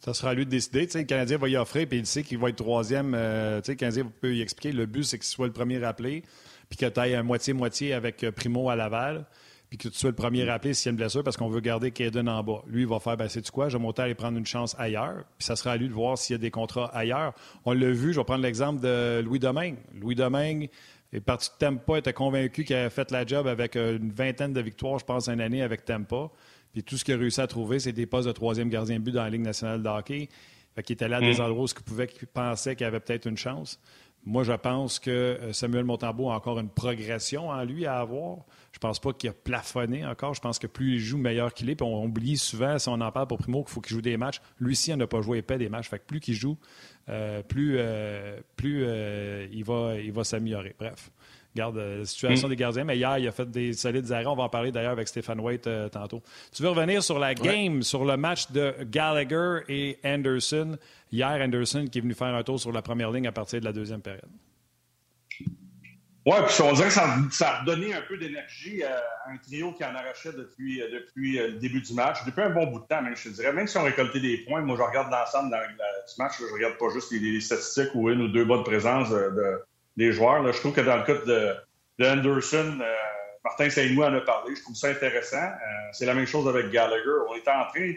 [0.00, 0.88] Ça sera à lui de décider.
[0.94, 3.12] le Canadien va y offrir, puis il sait qu'il va être troisième.
[3.14, 4.72] Euh, le Canadien peut y expliquer.
[4.72, 6.22] Le but, c'est qu'il soit le premier rappelé,
[6.70, 9.26] puis que tu ailles un moitié-moitié avec euh, Primo à Laval,
[9.68, 11.60] puis que tu sois le premier rappelé s'il y a une blessure, parce qu'on veut
[11.60, 12.62] garder Kaden en bas.
[12.66, 14.74] Lui, il va faire, ben, c'est tu quoi, je vais monter aller prendre une chance
[14.78, 17.34] ailleurs, puis ça sera à lui de voir s'il y a des contrats ailleurs.
[17.66, 19.76] On l'a vu, je vais prendre l'exemple de Louis Domingue.
[20.00, 20.70] Louis Domingue
[21.12, 24.54] est parti de Tampa, était convaincu qu'il avait fait la job avec euh, une vingtaine
[24.54, 26.30] de victoires, je pense, une année avec Tampa.
[26.72, 29.04] Puis tout ce qu'il a réussi à trouver, c'est des postes de troisième gardien de
[29.04, 30.28] but dans la Ligue nationale de hockey.
[30.74, 33.26] Fait qu'il était là à des endroits où il pouvait, qu'il pensait qu'il avait peut-être
[33.26, 33.80] une chance.
[34.24, 38.44] Moi, je pense que euh, Samuel Montembeau a encore une progression en lui à avoir.
[38.72, 40.34] Je pense pas qu'il a plafonné encore.
[40.34, 41.74] Je pense que plus il joue, meilleur qu'il est.
[41.74, 44.18] Puis on oublie souvent, si on en parle pour Primo, qu'il faut qu'il joue des
[44.18, 44.40] matchs.
[44.58, 45.88] Lui ci il n'a pas joué épais des matchs.
[45.88, 46.58] Fait que plus qu'il joue,
[47.08, 48.84] euh, plus, euh, plus
[49.52, 50.74] il va, il va s'améliorer.
[50.78, 51.10] Bref.
[51.56, 52.50] Garde la euh, situation mm.
[52.50, 52.84] des gardiens.
[52.84, 54.26] Mais hier, il a fait des solides arrêts.
[54.26, 56.22] On va en parler d'ailleurs avec Stéphane White euh, tantôt.
[56.52, 60.78] Tu veux revenir sur la game, sur le match de Gallagher et Anderson?
[61.10, 63.64] Hier, Anderson qui est venu faire un tour sur la première ligne à partir de
[63.64, 64.30] la deuxième période.
[66.26, 66.94] Oui, puis on dirait que
[67.32, 71.38] ça, a redonné un peu d'énergie à un trio qui en arrachait depuis, euh, depuis
[71.38, 73.54] le début du match, depuis un bon bout de temps, même, je te dirais.
[73.54, 76.90] Même si on récoltait des points, moi, je regarde l'ensemble du match, je regarde pas
[76.92, 79.62] juste les, statistiques ou une ou deux bonnes présences de,
[79.96, 80.50] des joueurs.
[80.52, 81.54] Je trouve que dans le cas de,
[81.98, 82.94] de Anderson, euh,
[83.44, 84.54] Martin Saint-Louis en a parlé.
[84.54, 85.36] Je trouve ça intéressant.
[85.36, 87.24] Euh, c'est la même chose avec Gallagher.
[87.28, 87.92] On est en train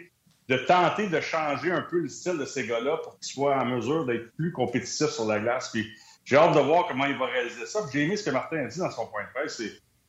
[0.48, 3.64] de tenter de changer un peu le style de ces gars-là pour qu'ils soient en
[3.64, 5.70] mesure d'être plus compétitifs sur la glace.
[5.70, 5.86] Puis
[6.24, 7.80] j'ai hâte de voir comment il va réaliser ça.
[7.92, 9.62] J'ai aimé ce que Martin a dit dans son point de presse.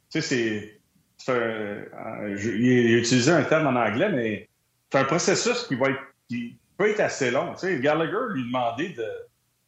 [0.09, 0.79] C'est, c'est,
[1.27, 4.49] il a utilisé un terme en anglais, mais
[4.91, 5.77] c'est un processus qui
[6.27, 7.53] qui peut être assez long.
[7.55, 9.05] Tu Gallagher lui demandait de,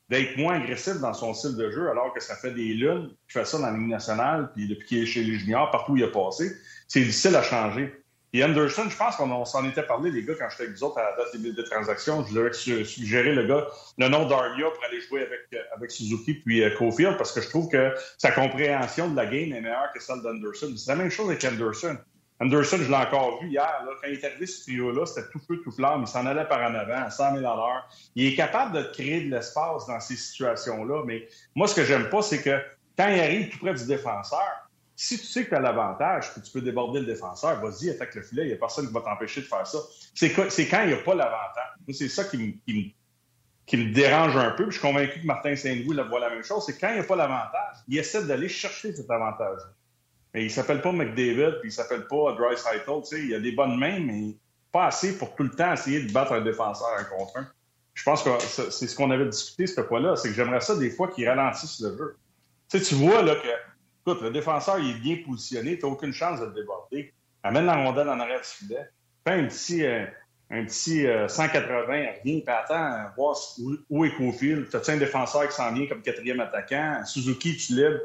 [0.10, 3.40] d'être moins agressif dans son style de jeu, alors que ça fait des lunes qu'il
[3.40, 5.98] fait ça dans la Ligue nationale, puis depuis qu'il est chez les juniors, partout où
[5.98, 6.52] il a passé,
[6.88, 7.94] c'est difficile à changer.
[8.34, 10.98] Et Anderson, je pense qu'on s'en était parlé, les gars, quand j'étais avec vous autres
[10.98, 12.26] à la date des de transactions.
[12.26, 13.68] Je vous avais suggéré le gars,
[13.98, 17.50] le nom d'Armia pour aller jouer avec, avec Suzuki puis euh, Cofield, parce que je
[17.50, 20.74] trouve que sa compréhension de la game est meilleure que celle d'Anderson.
[20.76, 21.98] C'est la même chose avec Anderson.
[22.40, 25.40] Anderson, je l'ai encore vu hier, là, quand il est arrivé ce trio-là, c'était tout
[25.40, 26.02] feu, tout flamme.
[26.02, 27.90] Il s'en allait par en avant à 100 000 à l'heure.
[28.16, 32.10] Il est capable de créer de l'espace dans ces situations-là, mais moi, ce que j'aime
[32.10, 32.62] pas, c'est que
[32.96, 36.40] quand il arrive tout près du défenseur, si tu sais que tu as l'avantage, que
[36.40, 39.02] tu peux déborder le défenseur, vas-y, attaque le filet, il n'y a personne qui va
[39.02, 39.78] t'empêcher de faire ça.
[40.16, 41.94] C'est quand il n'y a pas l'avantage.
[41.94, 42.54] C'est ça qui me,
[43.68, 44.66] qui, me, dérange un peu.
[44.66, 46.64] je suis convaincu que Martin Saint-Louis voit la même chose.
[46.66, 49.60] C'est quand il n'y a pas l'avantage, il essaie d'aller chercher cet avantage.
[50.34, 53.52] Mais il s'appelle pas McDavid, puis il s'appelle pas Dry Tu sais, il a des
[53.52, 54.36] bonnes mains, mais
[54.72, 57.48] pas assez pour tout le temps essayer de battre un défenseur un contre un.
[57.94, 60.92] Je pense que c'est ce qu'on avait discuté cette fois-là, c'est que j'aimerais ça des
[60.92, 62.18] fois qu'il ralentisse le jeu.
[62.70, 63.48] Tu tu vois là que,
[64.02, 67.14] écoute, le défenseur il est bien positionné, tu n'as aucune chance de le déborder.
[67.42, 68.90] Amène la rondelle en arrière du filet.
[69.26, 70.06] Fais un petit, euh,
[70.52, 73.36] un petit 180, euh, reviens, puis attends, voir
[73.90, 74.70] où, est Cofield.
[74.70, 77.02] T'as-tu un défenseur qui s'en vient comme quatrième attaquant?
[77.06, 78.00] Suzuki, tu libre.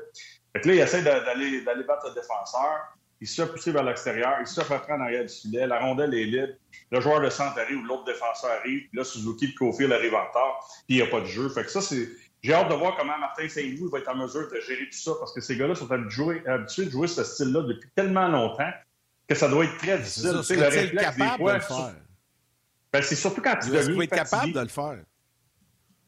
[0.53, 2.97] Fait que là, il essaie d'aller, d'aller battre le défenseur.
[3.21, 4.37] Il se fait pousser vers l'extérieur.
[4.41, 5.67] Il se fait prendre en arrière du filet.
[5.67, 6.55] La rondelle est libre.
[6.91, 8.89] Le joueur de centre arrive ou l'autre défenseur arrive.
[8.89, 10.67] Puis là, Suzuki de Cofield arrive en retard.
[10.87, 11.49] Puis il n'y a pas de jeu.
[11.49, 12.09] Fait que ça, c'est.
[12.43, 15.13] J'ai hâte de voir comment Martin Saint-Louis va être en mesure de gérer tout ça
[15.21, 18.73] parce que ces gars-là sont habitués, habitués de jouer ce style-là depuis tellement longtemps
[19.29, 20.41] que ça doit être très difficile.
[20.43, 21.95] C'est le réflexe capable des fois, de le faire.
[22.93, 24.99] Ben, c'est surtout quand tu dois être capable de le faire.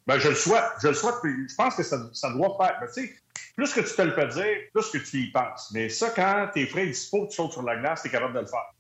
[0.09, 0.65] Ben, je le souhaite.
[0.83, 1.15] Je le souhaite.
[1.23, 2.81] Je pense que ça, ça doit faire.
[2.81, 3.15] Ben, tu sais,
[3.57, 5.71] plus que tu te le fais dire, plus que tu y penses.
[5.73, 8.41] Mais ça, quand tes frais dispo, tu sautes sur la glace, tu es capable de
[8.41, 8.73] le faire.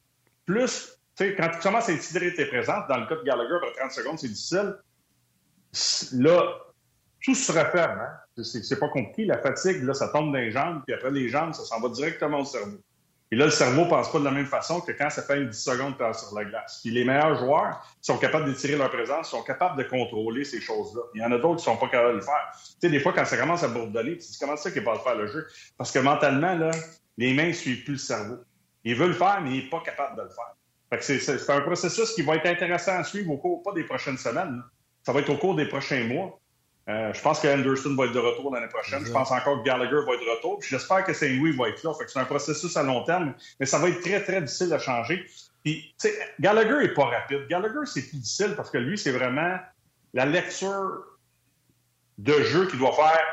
[0.47, 3.57] Plus, tu sais, quand tu commences à intégrer tes présences, dans le cas de Gallagher,
[3.61, 4.77] pour 30 secondes, c'est difficile.
[6.21, 6.55] Là,
[7.23, 8.01] tout se referme.
[8.01, 8.43] Hein?
[8.43, 9.25] C'est pas compliqué.
[9.25, 11.89] La fatigue, là, ça tombe dans les jambes, puis après, les jambes, ça s'en va
[11.89, 12.79] directement au cerveau.
[13.35, 15.39] Et là, le cerveau ne pense pas de la même façon que quand ça fait
[15.39, 16.79] une 10 secondes sur la glace.
[16.85, 21.03] Puis les meilleurs joueurs sont capables d'étirer leur présence, sont capables de contrôler ces choses-là.
[21.17, 22.53] Il y en a d'autres qui ne sont pas capables de le faire.
[22.55, 24.83] Tu sais, des fois, quand ça commence à bourdonner, tu te dis comment ça qu'il
[24.83, 25.49] n'est pas faire le jeu?
[25.77, 26.71] Parce que mentalement, là,
[27.17, 28.37] les mains ne suivent plus le cerveau.
[28.85, 30.55] Il veut le faire, mais il n'est pas capable de le faire.
[30.91, 33.83] Fait que c'est un processus qui va être intéressant à suivre au cours, pas des
[33.83, 34.63] prochaines semaines.
[35.03, 36.39] Ça va être au cours des prochains mois.
[36.89, 39.05] Euh, je pense que Anderson va être de retour l'année prochaine.
[39.05, 40.61] Je pense encore que Gallagher va être de retour.
[40.63, 41.93] J'espère que Saint-Louis va être là.
[42.07, 45.25] c'est un processus à long terme, mais ça va être très, très difficile à changer.
[45.63, 45.95] Puis,
[46.41, 47.47] Gallagher n'est pas rapide.
[47.49, 49.59] Gallagher, c'est plus difficile parce que lui, c'est vraiment
[50.13, 51.05] la lecture
[52.19, 53.25] de jeu qu'il doit faire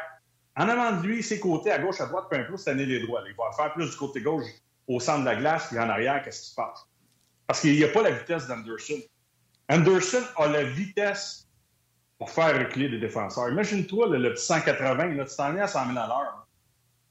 [0.58, 3.24] en avant de lui, ses côtés, à gauche, à droite, peu importe, c'est les droits.
[3.28, 4.46] Il va faire plus du côté gauche
[4.88, 6.86] au centre de la glace, puis en arrière, qu'est-ce qui se passe?
[7.48, 9.00] Parce qu'il n'y a pas la vitesse d'Anderson.
[9.70, 11.48] Anderson a la vitesse
[12.22, 13.50] pour faire reculer les défenseurs.
[13.50, 16.48] Imagine-toi le, petit 180, là, tu t'en es à 100 000 à l'heure.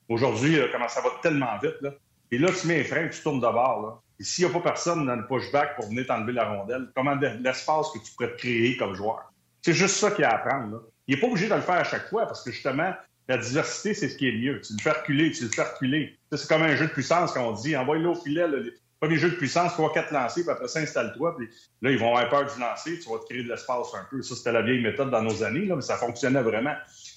[0.08, 1.74] Aujourd'hui, comment ça va tellement vite.
[1.80, 1.90] Là.
[2.30, 3.82] Et là, tu mets les freins, tu tournes de bord.
[3.82, 4.00] Là.
[4.20, 7.16] Et s'il n'y a pas personne dans le pushback pour venir t'enlever la rondelle, comment
[7.16, 9.32] l'espace que tu pourrais te créer comme joueur?
[9.62, 10.76] C'est juste ça qu'il y a à apprendre.
[10.76, 10.78] Là.
[11.08, 12.94] Il n'est pas obligé de le faire à chaque fois parce que justement,
[13.26, 14.60] la diversité, c'est ce qui est le mieux.
[14.60, 16.16] Tu le fais reculer, tu le fais reculer.
[16.30, 18.46] C'est comme un jeu de puissance quand on dit envoie-le au filet.
[18.46, 21.36] Le premier jeu de puissance, 3-4 lancers, puis après ça, installe-toi.
[21.36, 21.48] Puis
[21.82, 24.22] là, ils vont avoir peur du lancer, tu vas te créer de l'espace un peu.
[24.22, 26.74] Ça, c'était la vieille méthode dans nos années, là, mais ça fonctionnait vraiment.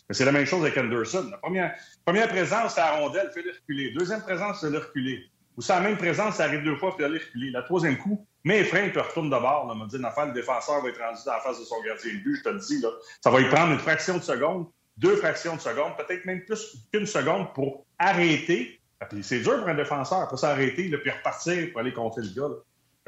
[0.09, 1.27] Mais c'est la même chose avec Anderson.
[1.29, 3.91] La première, première présence, c'est à rondelle, fais-le reculer.
[3.91, 5.23] Deuxième présence, c'est le reculer.
[5.57, 7.51] Ou c'est la même présence, ça arrive deux fois, fais-le reculer.
[7.51, 9.69] La troisième coup, les freins, puis retourne de bord.
[9.69, 12.19] On m'a dit, le défenseur va être rendu dans la face de son gardien de
[12.19, 12.81] but, je te le dis.
[12.81, 12.89] Là.
[13.21, 14.67] Ça va lui prendre une fraction de seconde
[14.97, 18.79] deux fractions de seconde, peut-être même plus qu'une seconde pour arrêter.
[19.21, 22.55] C'est dur pour un défenseur, pour s'arrêter, puis repartir pour aller compter le gars.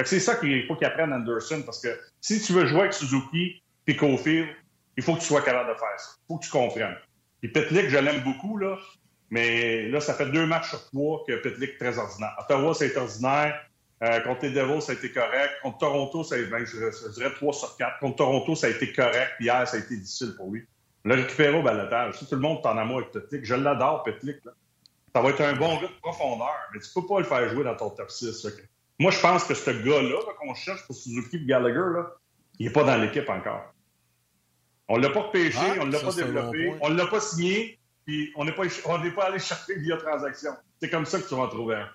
[0.04, 1.90] C'est ça qu'il faut qu'il apprenne Anderson, parce que
[2.22, 4.48] si tu veux jouer avec Suzuki et Cofield,
[4.98, 6.10] il faut que tu sois capable de faire ça.
[6.18, 6.96] Il faut que tu comprennes.
[7.44, 8.78] Et Petlick, je l'aime beaucoup, là,
[9.30, 12.36] mais là, ça fait deux matchs sur trois que Petlick est très ordinaire.
[12.40, 13.62] Ottawa, c'est ordinaire.
[14.04, 15.52] Euh, contre les Devils, ça a été correct.
[15.64, 18.00] Contre Toronto, ça a été, ben, je, dirais 3 sur 4.
[18.00, 19.34] Contre Toronto, ça a été correct.
[19.40, 20.66] Hier, ça a été difficile pour lui.
[21.06, 22.20] Le récupérer au balotage.
[22.20, 24.38] Tout le monde est en amour avec Petlick, je l'adore, Petlick.
[25.16, 27.64] Ça va être un bon gars de profondeur, mais tu peux pas le faire jouer
[27.64, 28.48] dans ton top 6.
[29.00, 32.08] Moi, je pense que ce gars-là qu'on cherche pour Suzuki et Gallagher, là,
[32.60, 33.64] il n'est pas dans l'équipe encore.
[34.90, 37.22] On ne l'a pas repêché, ah, on ne l'a pas développé, on ne l'a pas
[37.22, 40.52] signé, puis on n'est pas, pas allé chercher via transaction.
[40.82, 41.90] C'est comme ça que tu vas trouver un.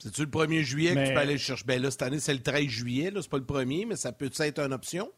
[0.00, 1.64] C'est-tu le 1er juillet que tu peux aller le chercher?
[1.66, 4.28] Ben là, cette année, c'est le 13 juillet, c'est pas le 1er, mais ça peut
[4.36, 5.08] être une option?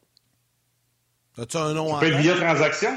[1.35, 2.95] As-tu un nom en via transaction?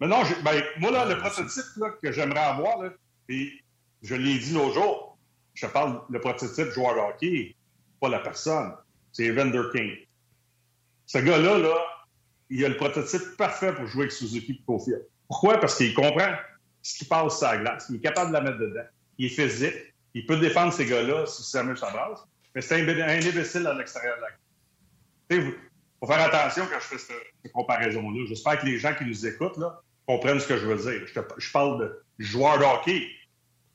[0.00, 1.64] Mais non, ben, moi, là, le prototype
[2.02, 2.90] que j'aimerais avoir, là,
[3.28, 3.50] et
[4.02, 5.18] je l'ai dit l'autre jour,
[5.54, 7.56] je parle le prototype joueur de hockey,
[8.00, 8.72] pas la personne.
[9.12, 9.96] C'est Evander King.
[11.06, 11.76] Ce gars-là, là,
[12.50, 14.92] il a le prototype parfait pour jouer avec Suzuki et
[15.28, 15.58] Pourquoi?
[15.58, 16.34] Parce qu'il comprend
[16.82, 17.86] ce qui passe sur la glace.
[17.88, 18.84] Il est capable de la mettre dedans.
[19.18, 19.94] Il est physique.
[20.12, 22.20] Il peut défendre ces gars-là si Samuel s'embrasse.
[22.54, 25.56] Mais c'est un, un, imbécile à l'extérieur de la glace
[26.00, 28.24] faut faire attention quand je fais cette, comparaison-là.
[28.28, 31.06] J'espère que les gens qui nous écoutent là, comprennent ce que je veux dire.
[31.38, 33.08] Je, parle de joueur de hockey.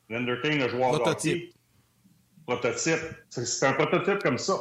[0.10, 1.38] King, le joueur prototype.
[1.38, 1.54] de hockey.
[2.48, 3.00] Prototype.
[3.30, 4.60] C'est un prototype comme ça.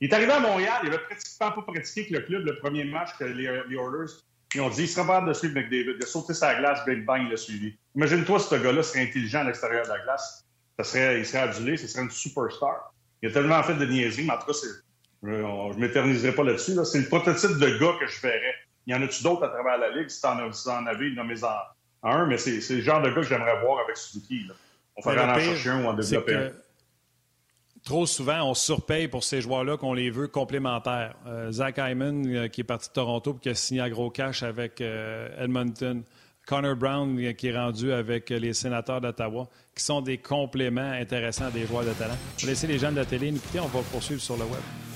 [0.00, 2.84] Il est arrivé à Montréal, il avait pratiquement pas pratiqué avec le club le premier
[2.84, 4.12] match que les, les Oilers.
[4.54, 5.96] Ils ont dit il serait capable de suivre McDavid.
[5.96, 7.76] Il a sauté sa glace, Big Bang l'a suivi.
[7.94, 10.44] Imagine-toi ce gars-là serait intelligent à l'extérieur de la glace.
[10.78, 12.94] Ça serait, il serait adulé, ce serait une superstar.
[13.22, 14.68] Il a tellement fait de niaiseries, mais en tout cas, c'est
[15.22, 16.72] je ne m'éterniserai pas là-dessus.
[16.84, 18.54] C'est le prototype de gars que je verrais.
[18.90, 20.08] Il y en a-tu d'autres à travers la Ligue?
[20.08, 21.46] Si tu en, si en avais, nommez-en
[22.02, 24.48] un, mais c'est le genre de gars que j'aimerais voir avec Suzuki.
[24.48, 24.54] Là.
[24.96, 26.50] On ferait en chercher un ou en développer un.
[27.84, 31.14] Trop souvent, on surpaye pour ces joueurs-là qu'on les veut complémentaires.
[31.28, 34.10] Euh, Zach Hyman, euh, qui est parti de Toronto et qui a signé à gros
[34.10, 36.02] cash avec euh, Edmonton.
[36.48, 41.50] Connor Brown, qui est rendu avec les sénateurs d'Ottawa, qui sont des compléments intéressants à
[41.52, 42.16] des joueurs de talent.
[42.38, 43.60] Je vais laisser les gens de la télé nous quitter.
[43.60, 44.89] On va poursuivre sur le web.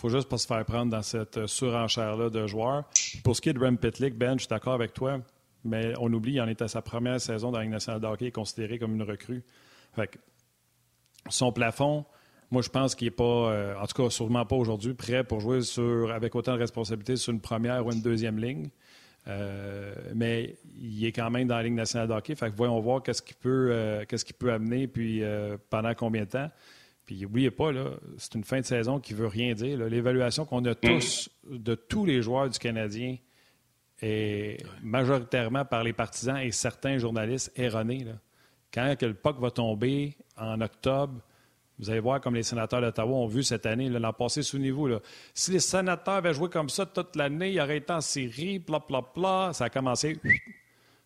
[0.00, 2.84] Faut juste pas se faire prendre dans cette euh, surenchère-là de joueurs.
[3.22, 5.20] Pour ce qui est de Rem Pitlick, Ben, je suis d'accord avec toi,
[5.62, 8.06] mais on oublie, il en est à sa première saison dans la Ligue nationale de
[8.06, 9.42] hockey, considéré comme une recrue.
[9.94, 10.18] Fait
[11.28, 12.06] son plafond,
[12.50, 15.40] moi, je pense qu'il n'est pas, euh, en tout cas, sûrement pas aujourd'hui, prêt pour
[15.40, 18.70] jouer sur, avec autant de responsabilités sur une première ou une deuxième ligne.
[19.28, 22.34] Euh, mais il est quand même dans la Ligue nationale de hockey.
[22.34, 25.22] Fait que voyons voir qu'est-ce qu'il peut, qu'est-ce qu'il peut amener, puis
[25.68, 26.48] pendant combien de temps.
[27.10, 27.72] Puis n'oubliez pas,
[28.18, 29.76] c'est une fin de saison qui ne veut rien dire.
[29.78, 33.16] L'évaluation qu'on a tous de tous les joueurs du Canadien
[34.00, 38.06] est majoritairement par les partisans et certains journalistes erronée.
[38.72, 41.20] Quand le POC va tomber en octobre,
[41.80, 44.88] vous allez voir comme les sénateurs d'Ottawa ont vu cette année, l'an passé, sous niveau.
[45.34, 48.78] Si les sénateurs avaient joué comme ça toute l'année, ils auraient été en série, pla,
[48.78, 49.50] pla, pla.
[49.52, 50.16] Ça a commencé.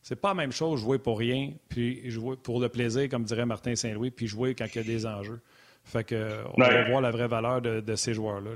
[0.03, 3.47] C'est pas la même chose jouer pour rien, puis jouer pour le plaisir, comme dirait
[3.47, 5.41] Martin Saint-Louis, puis jouer quand il y a des enjeux.
[5.85, 8.51] Fait que, on va voir la vraie valeur de, ces joueurs-là.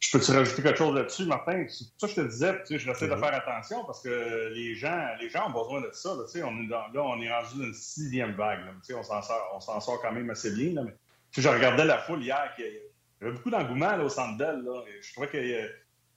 [0.00, 1.64] Je peux-tu rajouter quelque chose là-dessus, Martin?
[1.68, 4.74] C'est ça que je te disais, tu sais, j'essaie de faire attention parce que les
[4.74, 6.10] gens, les gens ont besoin de ça.
[6.10, 8.60] Là, on est là, on est rendu dans une sixième vague.
[8.64, 10.74] Là, on s'en sort, on s'en sort quand même assez bien.
[10.74, 10.94] Là, mais,
[11.30, 12.52] je regardais la foule hier.
[12.56, 14.64] Qui, Il y avait beaucoup d'engouement au centre d'elle.
[15.00, 15.70] Je trouvais que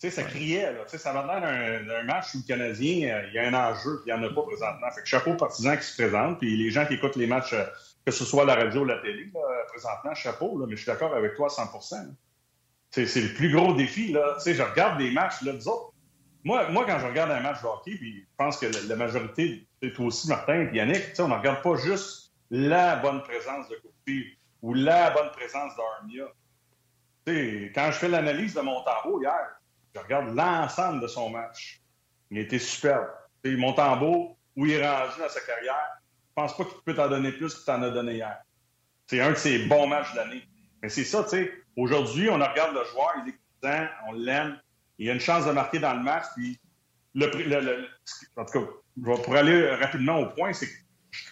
[0.10, 0.74] ça criait.
[0.74, 4.02] Là, ça va l'air d'un match où le Canadien, euh, il y a un enjeu,
[4.02, 4.92] puis il n'y en a pas présentement.
[4.92, 7.54] Fait que chapeau aux partisans qui se présentent, puis les gens qui écoutent les matchs,
[7.54, 7.66] euh,
[8.06, 9.32] que ce soit la radio ou la télé,
[9.70, 11.70] présentement, chapeau, là, mais je suis d'accord avec toi à 100
[12.92, 14.12] C'est le plus gros défi.
[14.12, 14.38] Là.
[14.46, 15.94] je regarde des matchs, là, autres,
[16.46, 19.68] moi, moi, quand je regarde un match de hockey, puis je pense que la, majorité,
[19.96, 24.38] toi aussi, Martin et Yannick, on ne regarde pas juste la bonne présence de Kofi
[24.62, 26.26] ou la bonne présence d'Armia.
[27.74, 29.60] Quand je fais l'analyse de mon tambour hier,
[29.96, 31.82] je regarde l'ensemble de son match.
[32.30, 33.08] Il été superbe.
[33.46, 37.32] Montembeau, où il est rendu dans sa carrière, je pense pas qu'il peut t'en donner
[37.32, 38.38] plus qu'il t'en a donné hier.
[39.06, 40.42] C'est un de ses bons matchs de l'année.
[40.82, 41.54] Mais c'est ça, tu sais.
[41.76, 44.60] Aujourd'hui, on regarde le joueur, il est content, on l'aime.
[44.98, 46.26] Il a une chance de marquer dans le match.
[46.36, 46.60] Puis
[47.14, 47.88] le,
[48.36, 50.74] en tout cas, pour aller rapidement au point, c'est que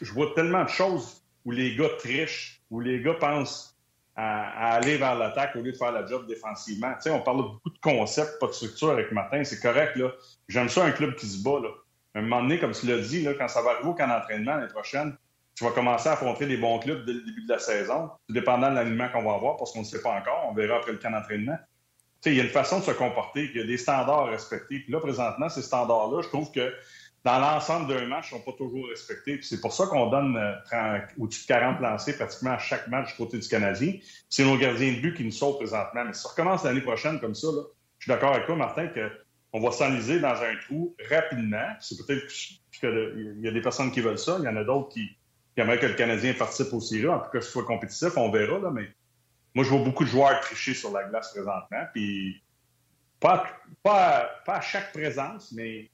[0.01, 3.72] je vois tellement de choses où les gars trichent, où les gars pensent
[4.15, 6.93] à, aller vers l'attaque au lieu de faire la job défensivement.
[7.07, 9.95] On parle beaucoup de concepts, pas de structure avec Martin, c'est correct.
[9.95, 10.11] là.
[10.47, 11.59] J'aime ça un club qui se bat.
[11.61, 11.69] Là.
[12.15, 14.07] À un moment donné, comme tu l'as dit, là, quand ça va arriver au camp
[14.07, 15.15] d'entraînement l'année prochaine,
[15.55, 18.33] tu vas commencer à affronter des bons clubs dès le début de la saison, tout
[18.33, 20.47] dépendant de l'alignement qu'on va avoir, parce qu'on ne sait pas encore.
[20.49, 21.57] On verra après le camp d'entraînement.
[22.25, 24.79] Il y a une façon de se comporter, il y a des standards à respecter.
[24.79, 26.73] Puis là, présentement, ces standards-là, je trouve que
[27.23, 29.39] dans l'ensemble d'un match, ne sont pas toujours respectés.
[29.41, 33.15] C'est pour ça qu'on donne euh, au-dessus de 40 lancés pratiquement à chaque match du
[33.15, 33.93] côté du Canadien.
[34.29, 36.03] C'est nos gardiens de but qui nous sauvent présentement.
[36.05, 37.61] Mais si ça recommence l'année prochaine comme ça, là,
[37.99, 41.69] je suis d'accord avec toi, Martin, qu'on va s'enliser dans un trou rapidement.
[41.79, 44.35] C'est peut-être qu'il y a des personnes qui veulent ça.
[44.39, 45.09] Il y en a d'autres qui,
[45.55, 47.13] aimeraient que le Canadien participe aussi là.
[47.15, 48.59] En tout cas, ce soit compétitif, on verra.
[48.59, 48.89] Là, mais
[49.55, 51.85] moi, je vois beaucoup de joueurs tricher sur la glace présentement.
[51.93, 52.43] Puis
[53.21, 53.45] pas,
[53.81, 55.89] pas, pas à chaque présence, mais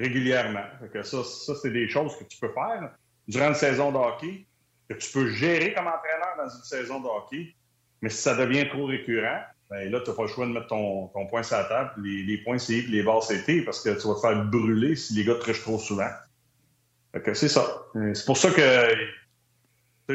[0.00, 0.64] régulièrement.
[0.92, 2.90] Que ça, ça c'est des choses que tu peux faire
[3.28, 4.46] durant une saison de hockey,
[4.88, 7.54] que tu peux gérer comme entraîneur dans une saison de hockey.
[8.02, 10.66] Mais si ça devient trop récurrent, ben là, tu n'as pas le choix de mettre
[10.66, 13.82] ton, ton point sur la table, les, les points CI et les barres CT, parce
[13.82, 16.10] que tu vas te faire brûler si les gars trichent trop souvent.
[17.12, 17.84] que c'est ça.
[18.14, 18.60] C'est pour ça que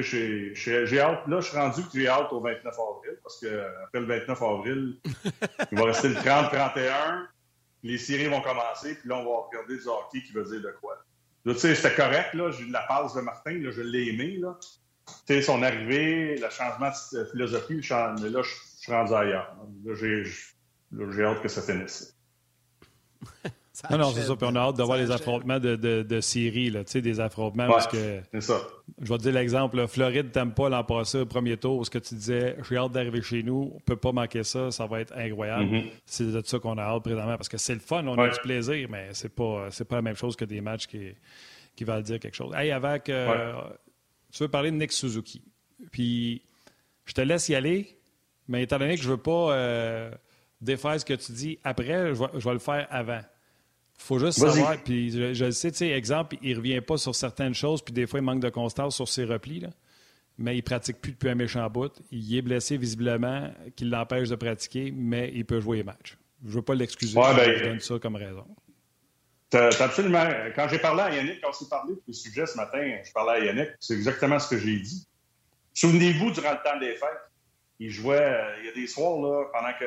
[0.01, 1.27] j'ai hâte.
[1.27, 4.97] Là, je suis rendu que j'ai hâte au 29 avril, parce qu'après le 29 avril,
[5.71, 7.27] il va rester le 30-31
[7.85, 10.75] les séries vont commencer, puis là, on va regarder du hockey qui veut dire de
[10.81, 10.97] quoi.
[11.45, 13.81] Là, tu sais, c'était correct, là, j'ai eu de la passe de Martin, là, je
[13.81, 14.57] l'ai aimé, là.
[15.05, 19.55] Tu sais, son arrivée, le changement de philosophie, mais là, je, suis rendu ailleurs.
[19.85, 22.17] Là, j'ai hâte que ça finisse.
[23.91, 24.35] non, non, c'est ça.
[24.35, 27.67] Puis on a hâte de voir les affrontements de, de, de série, là, des affrontements.
[27.67, 28.61] parce que, c'est ça.
[29.01, 29.87] Je vais te dire l'exemple.
[29.87, 33.21] Floride t'aime pas l'an passé, au premier tour, ce que tu disais, j'ai hâte d'arriver
[33.21, 35.65] chez nous, on peut pas manquer ça, ça va être incroyable.
[35.65, 35.91] Mm-hmm.
[36.05, 38.39] C'est de ça qu'on a hâte présentement, parce que c'est le fun, on a du
[38.39, 41.09] plaisir, mais c'est pas, c'est pas la même chose que des matchs qui,
[41.75, 42.53] qui veulent dire quelque chose.
[42.55, 45.41] Hey, avec, tu veux parler de Nick Suzuki.
[45.91, 46.41] Puis,
[47.05, 47.97] je te laisse y aller,
[48.47, 50.11] mais étant donné que je veux pas euh,
[50.61, 53.21] défaire ce que tu dis après, je vais le faire avant
[53.97, 57.53] faut juste savoir, puis je, le sais, tu sais, exemple, il revient pas sur certaines
[57.53, 59.69] choses, puis des fois, il manque de constance sur ses replis, là.
[60.37, 61.91] mais il pratique plus depuis un méchant bout.
[62.11, 66.17] Il est blessé visiblement, qui l'empêche de pratiquer, mais il peut jouer les matchs.
[66.45, 68.45] Je veux pas l'excuser, ben, je donne ça comme raison.
[69.53, 70.27] absolument.
[70.55, 73.41] Quand j'ai parlé à Yannick, quand on s'est parlé du sujet ce matin, je parlais
[73.41, 75.07] à Yannick, c'est exactement ce que j'ai dit.
[75.73, 77.31] Souvenez-vous, durant le temps des fêtes,
[77.79, 79.85] il jouait, euh, il y a des soirs, là, pendant que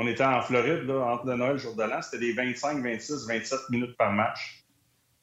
[0.00, 2.84] on était en Floride, entre le Noël et le jour de l'an, c'était des 25,
[2.84, 4.64] 26, 27 minutes par match.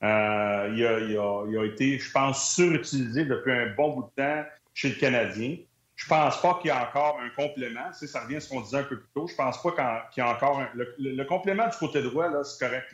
[0.04, 4.96] Euh, il, a, été, je pense, surutilisé depuis un bon bout de temps chez le
[4.96, 5.56] Canadien.
[5.96, 7.94] Je pense pas qu'il y a encore un complément.
[7.94, 9.28] Ça revient à ce qu'on disait un peu plus tôt.
[9.28, 12.94] Je pense pas qu'il y a encore un, le, complément du côté droit, c'est correct.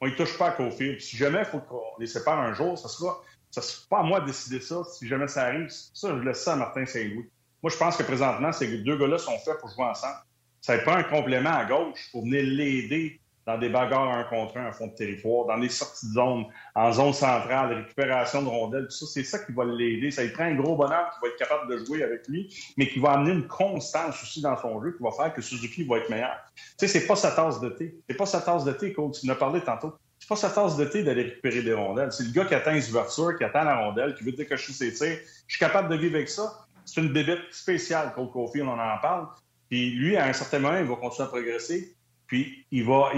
[0.00, 1.00] On ne touche pas à Cofield.
[1.00, 4.02] Si jamais il faut qu'on les sépare un jour, ça sera, ça sera pas à
[4.04, 4.84] moi de décider ça.
[4.84, 7.28] Si jamais ça arrive, ça, je laisse ça à Martin Saint-Louis.
[7.64, 10.18] Moi, je pense que présentement, ces deux gars-là sont faits pour jouer ensemble
[10.66, 14.66] ça pas un complément à gauche pour venir l'aider dans des bagarres un contre un
[14.66, 18.88] en fond de territoire, dans des sorties de zone, en zone centrale, récupération de rondelles,
[18.88, 20.10] tout ça, c'est ça qui va l'aider.
[20.10, 22.88] Ça lui prend un gros bonhomme qui va être capable de jouer avec lui, mais
[22.88, 25.98] qui va amener une constance aussi dans son jeu qui va faire que Suzuki va
[25.98, 26.36] être meilleur.
[26.56, 27.96] Tu sais, c'est pas sa tasse de thé.
[28.08, 29.20] C'est pas sa tasse de thé, coach.
[29.20, 29.94] Tu en as parlé tantôt.
[30.18, 32.10] C'est pas sa tasse de thé d'aller récupérer des rondelles.
[32.10, 34.92] C'est le gars qui atteint les ouvertures, qui attend la rondelle, qui veut décocher ses
[34.92, 35.18] tirs.
[35.46, 36.66] Je suis capable de vivre avec ça.
[36.84, 39.28] C'est une bébête spéciale, Coach Kofi, on en parle.
[39.68, 41.96] Puis lui, à un certain moment, il va continuer à progresser.
[42.26, 43.12] Puis il va,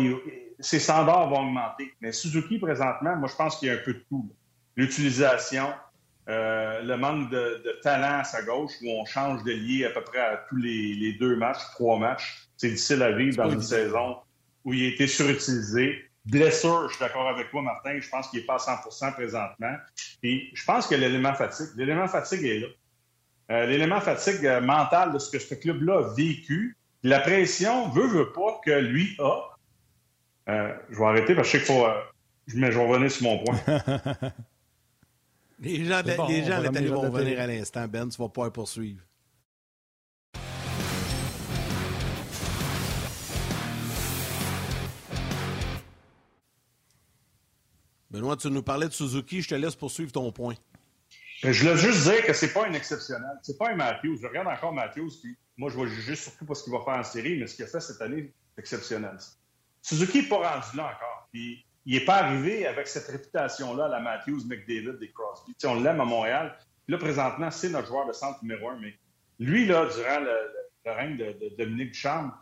[0.61, 1.93] ses standards vont augmenter.
[2.01, 4.31] Mais Suzuki, présentement, moi, je pense qu'il y a un peu de tout.
[4.77, 5.73] L'utilisation,
[6.29, 10.03] euh, le manque de, talent à sa gauche, où on change de lié à peu
[10.03, 12.49] près à tous les, deux matchs, trois matchs.
[12.57, 14.17] C'est difficile à vivre dans une saison
[14.65, 16.05] où il a été surutilisé.
[16.27, 17.99] Blessure, je suis d'accord avec toi, Martin.
[17.99, 19.75] Je pense qu'il n'est pas à 100% présentement.
[20.21, 21.69] Puis je pense que l'élément fatigue.
[21.77, 22.67] L'élément fatigue est là.
[23.49, 26.77] L'élément fatigue mentale de ce que ce club-là a vécu.
[27.03, 29.57] La pression veut, veut pas que lui a.
[30.47, 31.87] je vais arrêter parce que je sais qu'il faut.
[32.47, 33.61] je vais revenir sur mon point.
[35.61, 36.63] les gens, les gens
[36.95, 38.09] vont revenir à l'instant, Ben.
[38.09, 39.03] Tu vas pas poursuivre.
[48.11, 49.43] Benoît, tu nous parlais de Suzuki.
[49.43, 50.55] Je te laisse poursuivre ton point.
[51.43, 53.39] Je voulais juste dire que c'est pas un exceptionnel.
[53.43, 54.19] C'est pas un Matthews.
[54.21, 56.95] Je regarde encore Matthews, puis moi, je vais juger surtout pas ce qu'il va faire
[56.95, 59.17] en série, mais ce qu'il a fait cette année, exceptionnel.
[59.83, 61.29] Suzuki n'est pas rendu là encore.
[61.33, 65.55] Puis il n'est pas arrivé avec cette réputation-là, la Matthews, McDavid, des Crosby.
[65.65, 66.59] on l'aime à Montréal.
[66.89, 68.79] là, présentement, c'est notre joueur de centre numéro un.
[68.81, 68.99] Mais
[69.39, 72.33] lui, là, durant le, règne de, de Dominique Ducharme,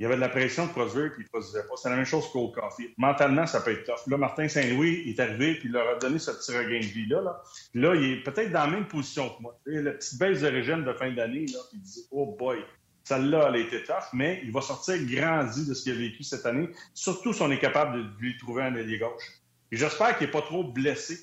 [0.00, 1.74] il y avait de la pression de produire, puis il ne produisait pas.
[1.76, 2.94] C'est la même chose qu'au Coffee.
[2.96, 4.06] Mentalement, ça peut être tough.
[4.06, 7.20] Là, Martin Saint-Louis est arrivé, puis il leur a donné ce petit regain de vie-là.
[7.20, 7.42] Là.
[7.74, 9.60] là, il est peut-être dans la même position que moi.
[9.66, 12.64] La petite baisse de régime de fin d'année, là, puis il dit Oh boy,
[13.04, 16.22] celle-là, elle a été tough, mais il va sortir grandi de ce qu'il a vécu
[16.22, 19.42] cette année, surtout si on est capable de lui trouver un allié gauche.
[19.70, 21.18] Et j'espère qu'il n'est pas trop blessé.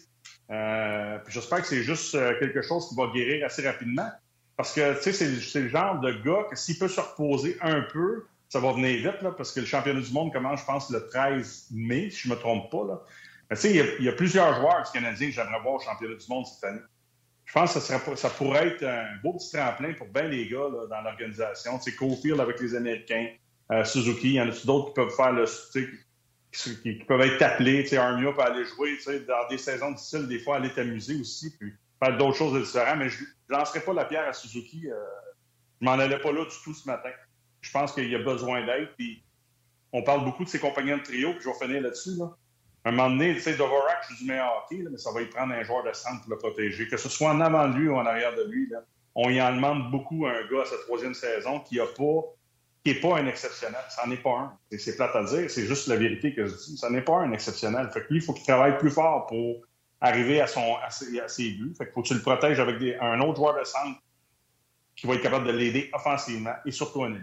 [0.52, 4.08] Euh, j'espère que c'est juste euh, quelque chose qui va guérir assez rapidement.
[4.56, 7.82] Parce que, tu sais, c'est le genre de gars que s'il peut se reposer un
[7.82, 10.90] peu, ça va venir vite, là, parce que le championnat du monde commence, je pense,
[10.90, 12.86] le 13 mai, si je ne me trompe pas.
[12.86, 13.02] Là.
[13.50, 16.16] Mais tu sais, il y, a plusieurs joueurs du Canadien que j'aimerais voir au championnat
[16.16, 16.82] du monde cette année.
[17.46, 20.86] Je pense que ça, pourrait être un beau petit tremplin pour bien les gars là,
[20.90, 21.80] dans l'organisation.
[21.80, 23.30] Sais, Cofield avec les Américains,
[23.72, 25.46] euh, Suzuki, il y en a d'autres qui peuvent faire le,
[26.52, 27.84] qui, qui, peuvent être appelés?
[27.84, 30.72] Tu sais, Armia peut aller jouer, tu sais, dans des saisons difficiles, des fois aller
[30.74, 33.00] t'amuser aussi, puis faire d'autres choses différentes.
[33.00, 34.90] Mais je ne lancerai pas la pierre à Suzuki.
[34.90, 34.96] Euh,
[35.80, 37.12] je m'en allais pas là du tout ce matin
[37.62, 38.90] je pense qu'il y a besoin d'aide.
[38.98, 39.24] Puis
[39.94, 42.16] on parle beaucoup de ses compagnons de trio, puis je vais finir là-dessus.
[42.18, 42.36] Là.
[42.84, 45.26] À un moment donné, tu sais, Dvorak, je du meilleur hockey, mais ça va y
[45.26, 46.88] prendre un joueur de centre pour le protéger.
[46.88, 48.80] Que ce soit en avant de lui ou en arrière de lui, là,
[49.16, 51.84] on y en demande beaucoup à un gars à sa troisième saison qui pas
[52.86, 53.82] n'est pas un exceptionnel.
[53.90, 54.58] Ça n'en est pas un.
[54.78, 56.78] C'est plate à dire, c'est juste la vérité que je dis.
[56.78, 57.90] Ça n'est pas un exceptionnel.
[57.92, 59.62] Fait que lui, il faut qu'il travaille plus fort pour
[60.00, 61.74] arriver à, son, à, ses, buts.
[61.78, 64.00] Fait qu'il faut que tu le protèges avec un autre joueur de centre
[64.96, 67.20] qui va être capable de l'aider offensivement et surtout ami.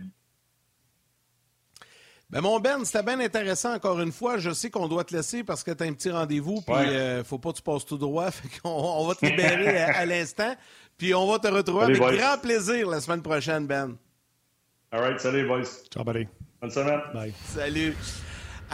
[2.30, 4.38] Ben mon Ben, c'était bien intéressant encore une fois.
[4.38, 6.88] Je sais qu'on doit te laisser parce que tu as un petit rendez-vous, puis il
[6.88, 8.30] euh, faut pas que tu passes tout droit.
[8.64, 10.54] on, va te libérer à, l'instant,
[10.96, 13.96] puis on va te retrouver avec grand plaisir la semaine prochaine, Ben.
[14.90, 15.64] All right, salut, boys.
[15.92, 16.26] Ciao, buddy.
[16.60, 17.00] Bonne semaine.
[17.12, 17.34] Bye.
[17.54, 17.94] Salut.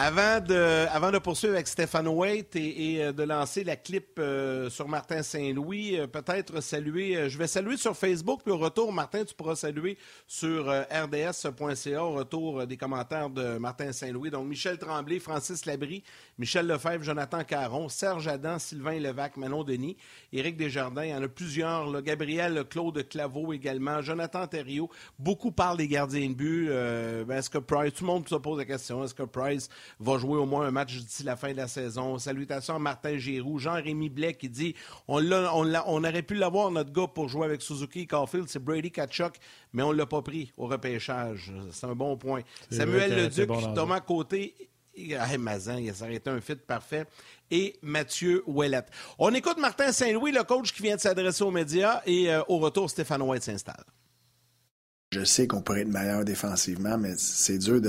[0.03, 4.71] Avant de, avant de poursuivre avec Stéphane Waite et, euh, de lancer la clip euh,
[4.71, 9.27] sur Martin Saint-Louis, euh, peut-être saluer, je vais saluer sur Facebook, puis au retour, Martin,
[9.27, 14.31] tu pourras saluer sur rds.ca au retour des commentaires de Martin Saint-Louis.
[14.31, 16.03] Donc, Michel Tremblay, Francis Labrie,
[16.39, 19.99] Michel Lefebvre, Jonathan Caron, Serge Adam, Sylvain Levac, Manon Denis,
[20.33, 24.89] Éric Desjardins, il y en a plusieurs, là, Gabriel Claude Claveau également, Jonathan Thériault.
[25.19, 26.69] Beaucoup parlent des gardiens de but.
[26.71, 30.19] Ben, est-ce que Price, tout le monde se pose la question, est-ce que Price va
[30.19, 32.19] jouer au moins un match d'ici la fin de la saison.
[32.19, 33.59] Salutations à Martin Giroux.
[33.59, 34.75] Jean-Rémy Blais qui dit
[35.09, 38.49] on, on, aurait pu l'avoir, notre gars, pour jouer avec Suzuki et Caulfield.
[38.49, 39.35] C'est Brady Kachuk,
[39.73, 41.53] mais on ne l'a pas pris au repêchage.
[41.73, 42.43] C'est un bon point.
[42.71, 44.55] Samuel Leduc, Thomas Côté.
[44.97, 47.07] Hey, Mazan, il a arrêté un fit parfait.
[47.51, 48.83] Et Mathieu Ouellet.
[49.19, 52.59] On écoute Martin Saint-Louis, le coach qui vient de s'adresser aux médias, et euh, au
[52.59, 53.85] retour, Stéphane White s'installe.
[55.13, 57.81] Je sais qu'on pourrait être meilleur défensivement, mais c'est dur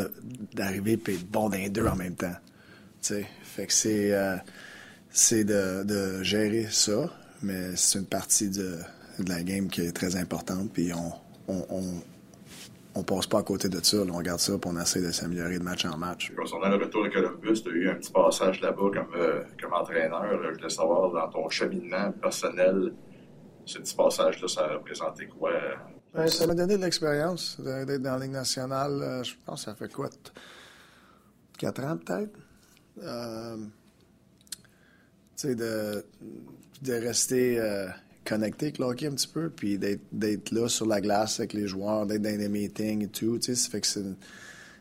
[0.55, 2.33] d'arriver et être bon les deux en même temps.
[3.03, 4.37] Fait que c'est euh,
[5.83, 7.11] de, gérer ça,
[7.43, 8.79] mais c'est une partie de,
[9.27, 10.73] la game qui est très importante.
[10.73, 10.91] Puis
[11.47, 11.63] on,
[12.95, 13.97] on, passe pas à côté de ça.
[13.97, 16.31] on regarde ça et on essaie de s'améliorer de match en match.
[16.35, 19.73] Concernant le retour de Columbus, tu as eu un petit passage là-bas comme, euh, comme
[19.73, 20.25] entraîneur.
[20.41, 22.93] Je voulais savoir, dans ton cheminement personnel,
[23.65, 25.51] ce petit passage-là, ça a représenté quoi
[26.13, 29.01] ben, ça m'a donné de l'expérience d'être dans la Ligue nationale.
[29.01, 30.09] Euh, je pense que ça fait quoi?
[31.57, 32.37] Quatre ans peut-être?
[33.03, 33.57] Euh,
[35.43, 36.05] de,
[36.83, 37.87] de rester euh,
[38.25, 42.05] connecté avec l'hockey un petit peu, puis d'être là sur la glace avec les joueurs,
[42.05, 43.39] d'être dans des meetings et tout.
[43.41, 43.87] Ça fait que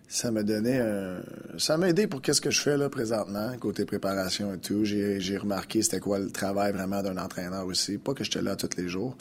[0.08, 1.22] ça m'a donné un...
[1.56, 5.38] ça m'a aidé pour qu'est-ce que je fais là présentement côté préparation et tout j'ai,
[5.38, 8.88] remarqué c'était quoi le travail vraiment d'un entraîneur aussi pas que j'étais là tous les
[8.88, 9.16] jours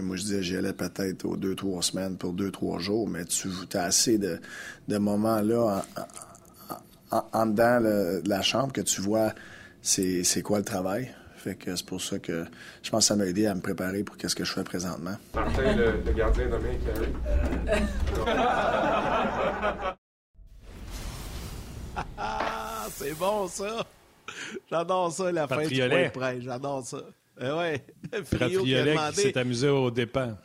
[0.00, 3.24] moi je disais j'y allais peut-être aux deux trois semaines pour deux trois jours mais
[3.24, 4.40] tu as assez de,
[4.88, 5.82] de moments là
[7.10, 9.32] en, en, dedans de la chambre que tu vois
[9.82, 12.44] c'est, c'est quoi le travail fait que c'est pour ça que
[12.82, 15.16] je pense que ça m'a aidé à me préparer pour qu'est-ce que je fais présentement.
[15.34, 17.16] Martin, le, le gardien demain arrive.
[22.90, 23.86] c'est bon ça.
[24.70, 26.40] J'adore ça, la fin du point près.
[26.40, 26.98] J'adore ça.
[27.40, 27.84] Eh ouais.
[28.24, 30.36] Frio qui s'est amusé au dépens.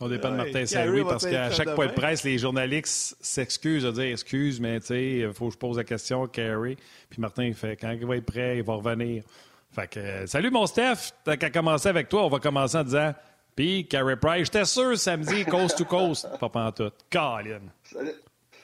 [0.00, 3.16] Au dépens de Ouais, Martin Carey Saint-Louis, parce qu'à chaque point de presse, les journalistes
[3.20, 6.28] s'excusent de dire excuse, mais tu sais, il faut que je pose la question à
[6.28, 6.76] Carey.
[7.10, 9.24] Puis Martin, il fait quand il va être prêt, il va revenir.
[9.72, 12.84] Fait que, euh, salut mon Steph, t'as qu'à commencer avec toi, on va commencer en
[12.84, 13.12] disant
[13.56, 16.28] puis Carey Price, j'étais sûr samedi, coast to coast.
[16.40, 16.94] Pas pantoute.
[17.10, 17.58] Colin.
[17.82, 18.12] Salut,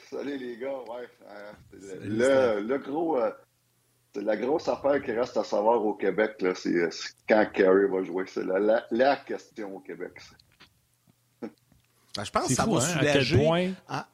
[0.08, 1.08] salut les gars, ouais.
[1.28, 3.30] euh, Salut, le, le gros, euh,
[4.16, 8.02] la grosse affaire qui reste à savoir au Québec, c'est euh, c'est quand Carey va
[8.02, 8.24] jouer.
[8.26, 10.12] C'est la, la, la question au Québec.
[12.16, 13.44] Ben, je pense que ça fou, va hein, à quel soulager.
[13.44, 14.08] point- Ah,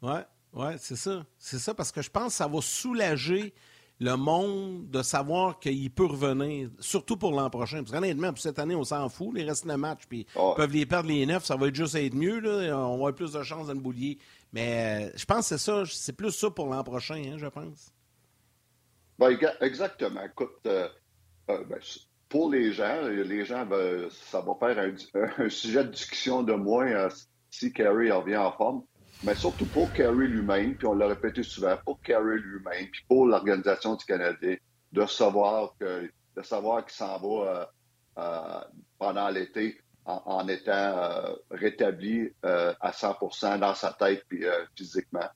[0.00, 0.24] ouais,
[0.54, 1.24] ouais, c'est ça.
[1.38, 3.52] C'est ça, parce que je pense que ça va soulager
[4.00, 7.78] le monde de savoir qu'il peut revenir, surtout pour l'an prochain.
[7.82, 10.42] Parce qu'honnêtement, pour cette année, on s'en fout, les restes de matchs, puis Ouais.
[10.52, 12.76] ils peuvent les perdre les neuf, ça va être juste être mieux, là.
[12.76, 14.18] on va avoir plus de chances dans le boulier.
[14.52, 17.46] Mais euh, je pense que c'est ça, c'est plus ça pour l'an prochain, hein, je
[17.46, 17.92] pense.
[19.18, 20.22] Ben, exa- exactement.
[20.24, 20.88] Écoute, euh,
[21.50, 21.78] euh, ben,
[22.28, 26.86] pour les gens, les gens, ben, ça va faire un, sujet de discussion de moins
[26.90, 27.10] euh,
[27.50, 28.84] si Carey revient en forme.
[29.22, 33.26] Mais surtout pour Carey lui-même, puis on l'a répété souvent, pour Carey lui-même, puis pour
[33.26, 34.56] l'organisation du Canadien,
[34.92, 37.70] de savoir de savoir qu'il s'en va
[38.98, 44.44] pendant l'été en, étant rétabli à 100% dans sa tête puis
[44.76, 45.28] physiquement.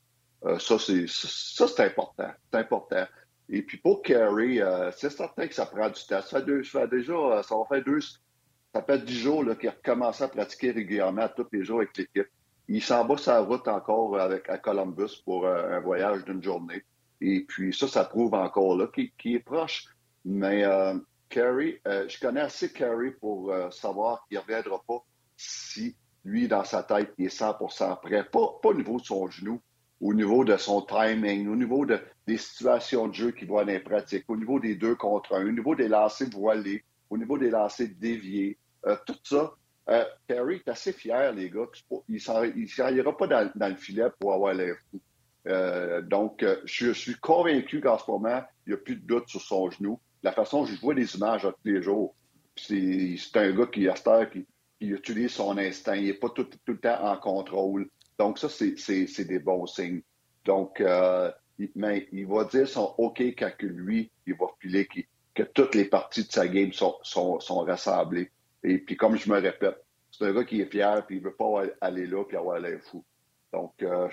[0.58, 2.32] Ça, c'est important.
[2.52, 3.06] C'est important.
[3.48, 6.22] Et puis pour Carey, euh, c'est certain que ça prend du temps.
[6.22, 9.44] Ça fait, deux, ça fait déjà, euh, ça va faire deux, ça fait dix jours
[9.58, 12.28] qu'il a à pratiquer régulièrement tous les jours avec l'équipe.
[12.68, 16.82] Il s'en va sa route encore avec, à Columbus pour euh, un voyage d'une journée.
[17.20, 19.86] Et puis ça, ça prouve encore là qu'il est proche.
[20.24, 20.94] Mais euh,
[21.36, 25.04] euh, je connais assez Carey pour euh, savoir qu'il ne reviendra pas
[25.36, 28.24] si lui, dans sa tête, il est 100% prêt.
[28.24, 29.60] Pas, pas au niveau de son genou,
[30.00, 33.72] au niveau de son timing, au niveau de, des situations de jeu qu'il voit dans
[33.72, 37.38] les pratiques, au niveau des deux contre un, au niveau des lancers voilés, au niveau
[37.38, 39.54] des lancers déviés, euh, tout ça.
[39.88, 41.66] Euh, Carey est assez fier, les gars.
[42.08, 45.00] Il il s'en pas dans, le filet pour avoir l'air fou.
[45.46, 49.28] Euh, donc, euh, je, suis convaincu qu'en ce moment, il n'y a plus de doute
[49.28, 50.00] sur son genou.
[50.22, 52.16] La façon dont je vois des images tous les jours,
[52.56, 54.46] c'est un gars qui, à cette qui,
[54.80, 55.94] utilise son instinct.
[55.94, 57.88] Il n'est pas tout le temps en contrôle.
[58.18, 60.02] Donc, ça, c'est- des bons signes.
[60.44, 64.88] Donc, euh, il, mais il va dire son OK quand que lui, il va filer
[65.34, 68.30] que toutes les parties de sa game sont, sont, sont rassemblées.
[68.62, 69.76] Et puis, comme je me répète,
[70.10, 72.80] c'est un gars qui est fier, puis il veut pas aller là, puis avoir l'air
[72.82, 73.04] fou.
[73.52, 74.08] Donc, euh,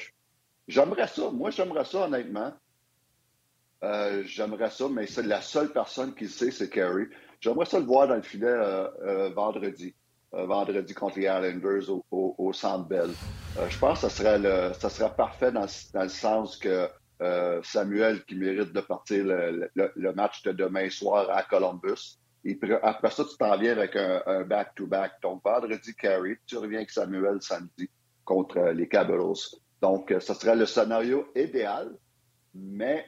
[0.68, 1.30] j'aimerais ça.
[1.32, 2.54] Moi, j'aimerais ça, honnêtement.
[3.84, 7.08] Euh, j'aimerais ça, mais c'est la seule personne qui le sait, c'est Carey.
[7.41, 9.93] J'aimerais ça le voir dans le filet euh, vendredi.
[10.36, 13.11] Euh, vendredi contre les Islanders au, au, Centre Bell.
[13.59, 16.88] Euh, je pense que ça serait, parfait dans, le sens que
[17.21, 22.17] euh, Samuel, qui mérite de partir le, match de demain soir à Columbus.
[22.45, 25.21] Et après ça, tu t'en viens avec un back-to-back.
[25.21, 27.88] Donc, vendredi, Carey, tu reviens avec Samuel samedi
[28.25, 29.59] contre les Capitals.
[29.81, 31.91] Donc, ce serait le scénario idéal,
[32.55, 33.05] mais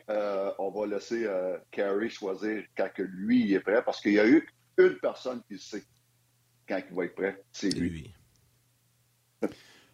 [0.60, 4.48] on va laisser euh, Carey choisir quand lui est prêt, parce qu'il y a eu
[4.78, 5.84] une personne qui sait
[6.68, 7.90] quand il va être prêt, c'est lui.
[7.90, 8.14] Lui.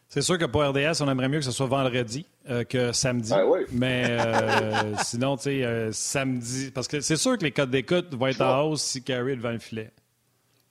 [0.08, 3.32] C'est sûr que pour RDS, on aimerait mieux que ce soit vendredi euh, que samedi.
[3.34, 3.62] Ah oui.
[3.72, 6.70] Mais euh, sinon, tu sais, euh, samedi.
[6.72, 9.36] Parce que c'est sûr que les codes d'écoute vont être en hausse si Carey est
[9.38, 9.90] devant le filet.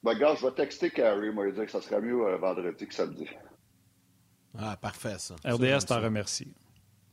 [0.02, 2.86] Ben, gars, je vais texter Carey, moi, lui dire que ça serait mieux euh, vendredi
[2.86, 3.26] que samedi.
[4.58, 5.36] Ah, parfait, ça.
[5.44, 6.52] RDS t'en remercie.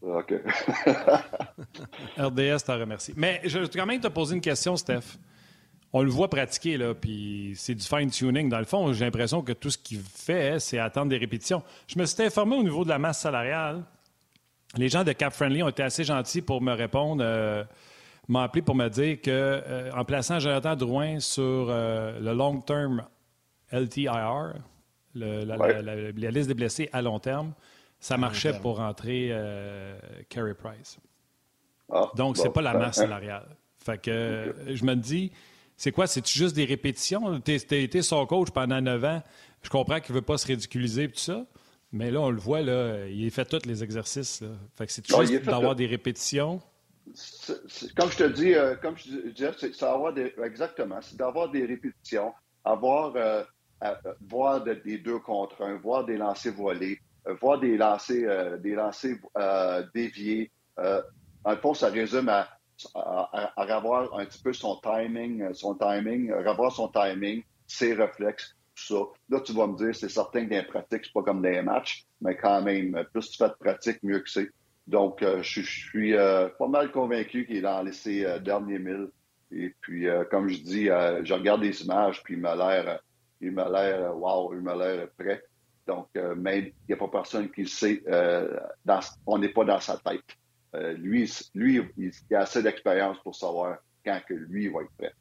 [0.01, 0.33] OK.
[2.17, 3.13] RDS t'en remercie.
[3.15, 5.17] Mais je vais quand même te poser une question, Steph.
[5.93, 8.49] On le voit pratiquer, là, puis c'est du fine-tuning.
[8.49, 11.63] Dans le fond, j'ai l'impression que tout ce qu'il fait, c'est attendre des répétitions.
[11.87, 13.83] Je me suis informé au niveau de la masse salariale.
[14.75, 17.63] Les gens de Cap Friendly ont été assez gentils pour me répondre, euh,
[18.27, 22.59] m'ont appelé pour me dire que euh, en plaçant Jonathan Drouin sur euh, le long
[22.59, 23.05] term
[23.71, 24.53] LTIR,
[25.15, 25.81] le- la, Ouais.
[25.81, 27.53] la- la- la liste des blessés à long terme,
[27.99, 28.61] ça marchait terme.
[28.61, 29.97] pour rentrer euh,
[30.29, 30.99] Carey Price.
[31.91, 32.41] Ah, Donc, bon.
[32.43, 33.03] c'est pas la masse Hein?
[33.03, 33.47] salariale.
[33.77, 35.31] Fait que je me dis,
[35.77, 36.07] c'est quoi?
[36.07, 37.39] C'est juste des répétitions?
[37.41, 39.23] Tu as été son coach pendant 9 ans.
[39.61, 41.45] Je comprends qu'il veut pas se ridiculiser et tout ça.
[41.93, 44.41] Mais là, on le voit, là, il fait tous les exercices.
[44.41, 44.49] Là.
[44.75, 46.61] Fait que c'est juste d'avoir des répétitions?
[47.95, 51.65] Comme je te dis, euh, comme je disais, c'est avoir des, exactement, c'est d'avoir des
[51.65, 52.33] répétitions,
[52.65, 53.43] avoir, euh,
[53.79, 57.77] à- à- voir de- des deux contre un, voir des lancers voilés, euh, voir des
[57.77, 60.51] lancers, euh, des lancers euh, déviés.
[60.79, 61.01] Euh,
[61.45, 62.49] en fond, ça résume à,
[62.95, 67.43] à, à- revoir un petit peu son timing, euh, son timing, euh, revoir son timing,
[67.67, 69.03] ses réflexes, tout ça.
[69.29, 71.49] Là, tu vas me dire, c'est certain que dans les pratiques, c'est pas comme dans
[71.49, 74.49] les matchs, mais quand même, plus tu fais de pratique, mieux que c'est.
[74.87, 78.79] Donc, euh, je, je suis euh, pas mal convaincu qu'il est dans les euh, derniers
[78.79, 79.09] milles
[79.51, 82.99] Et puis, euh, comme je dis, euh, je regarde les images, puis il m'a l'air,
[83.41, 85.43] il m'a l'air, wow, il m'a l'air prêt.
[85.87, 88.03] Donc, mais il n'y a pas personne qui le sait.
[89.25, 90.23] On n'est pas dans sa tête.
[90.73, 95.13] Lui, lui, il, a assez d'expérience pour savoir quand que lui va être prêt.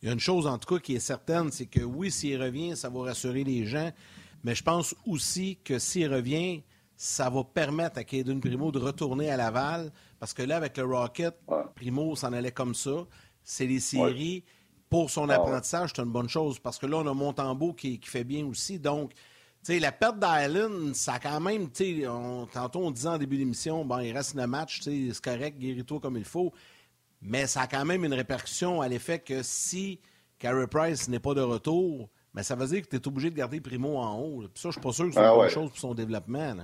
[0.00, 2.40] Il y a une chose, en tout cas, qui est certaine, c'est que oui, s'il
[2.40, 3.90] revient, ça va rassurer les gens,
[4.44, 6.62] mais je pense aussi que s'il revient,
[6.96, 10.84] ça va permettre à Caden Primo de retourner à Laval, parce que là, avec le
[10.84, 11.34] Rocket,
[11.74, 13.06] Primo s'en allait comme ça.
[13.42, 14.44] C'est les séries.
[14.90, 18.00] Pour son ah apprentissage, c'est une bonne chose, parce que là, on a Montembeau qui,
[18.00, 18.78] qui fait bien aussi.
[18.78, 19.12] Donc,
[19.68, 21.68] la perte d'Allen, ça a quand même,
[22.08, 26.00] on, tantôt on disait en début d'émission, bon, il reste le match, c'est correct, guéris-toi
[26.00, 26.52] comme il faut.
[27.20, 30.00] Mais ça a quand même une répercussion à l'effet que si
[30.38, 33.36] Carey Price n'est pas de retour, mais ça veut dire que tu es obligé de
[33.36, 34.38] garder Primo en haut.
[34.42, 36.54] Puis ça, je suis pas sûr que c'est ah une bonne chose pour son développement.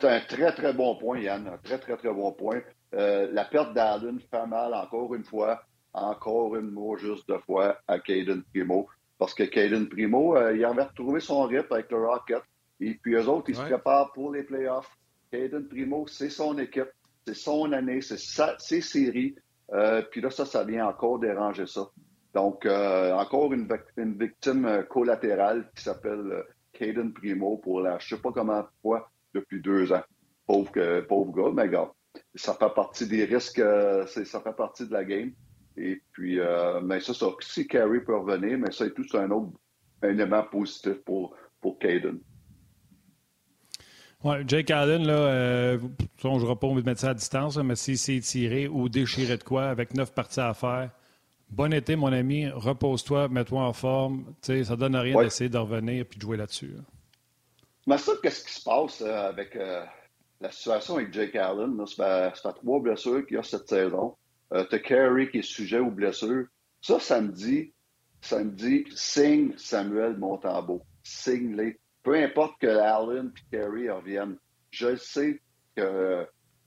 [0.00, 1.46] C'est un très, très bon point, Yann.
[1.48, 2.60] Un très, très, très bon point.
[2.94, 5.62] Euh, la perte d'Allen fait mal encore une fois,
[5.92, 8.88] encore une mot juste de fois à Caden Primo.
[9.18, 12.42] Parce que Caden Primo, euh, il avait retrouvé son rythme avec le Rocket.
[12.80, 14.90] Et puis eux autres, ils se préparent pour les playoffs.
[15.30, 16.90] Caden Primo, c'est son équipe
[17.26, 18.18] c'est son année, c'est
[18.58, 19.34] ses séries.
[19.72, 21.88] Euh, puis là, ça, ça vient encore déranger ça.
[22.34, 28.20] Donc, euh, encore une, victime euh, collatérale qui s'appelle Caden Primo pour la je sais
[28.20, 30.02] pas comment fois depuis deux ans.
[30.46, 31.90] Pauvre, pauvre gars, mais gars,
[32.34, 33.62] ça fait partie des risques,
[34.06, 35.32] ça fait partie de la game.
[35.76, 36.38] Et puis,
[36.82, 39.52] mais ça, ça, si Carey peut revenir, mais ça et tout, c'est un autre
[40.02, 42.20] élément positif pour, pour Caden.
[44.24, 45.78] Ouais, Jake Allen, là, euh,
[46.24, 48.88] on ne jouera pas, on va mettre ça à distance, mais s'il s'est tiré ou
[48.88, 50.90] déchiré de quoi avec neuf parties à faire,
[51.50, 54.24] bon été, mon ami, repose-toi, mets-toi en forme.
[54.40, 56.74] ça ne donne rien d'essayer de revenir et de jouer là-dessus.
[57.86, 59.84] Mais ça, qu'est-ce qui se passe euh, avec euh,
[60.40, 61.78] la situation avec Jake Allen?
[61.86, 64.16] C'est à trois blessures qu'il y a cette saison.
[64.52, 66.46] Euh, T'as Carey qui est sujet aux blessures.
[66.80, 67.72] Ça, ça me dit,
[68.20, 70.82] ça me dit, signe Samuel Montambeau.
[71.02, 74.36] Signe-les peu importe que Allen et Kerry reviennent,
[74.70, 75.40] je sais
[75.76, 75.82] qu'on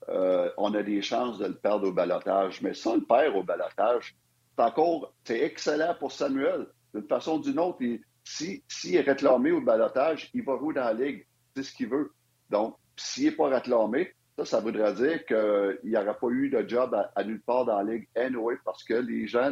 [0.09, 4.17] euh, a des chances de le perdre au balotage, mais on le perd au balotage,
[4.57, 6.67] c'est encore c'est excellent pour Samuel.
[6.93, 7.77] D'une façon ou d'une autre,
[8.23, 11.25] s'il si, est réclamé au balotage, il va jouer dans la ligue.
[11.55, 12.11] C'est ce qu'il veut.
[12.49, 16.67] Donc, s'il n'est pas réclamé, ça, ça voudrait dire qu'il n'y aura pas eu de
[16.67, 19.51] job à, nulle part dans la ligue anyway, parce que les gens,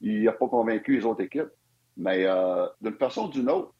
[0.00, 1.50] il n'ont pas convaincu les autres équipes.
[1.96, 3.74] Mais euh, d'une façon ou d'une autre,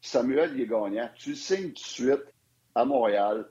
[0.00, 1.08] Samuel, il est gagnant.
[1.16, 2.24] Tu signes tout de suite
[2.74, 3.48] à Montréal.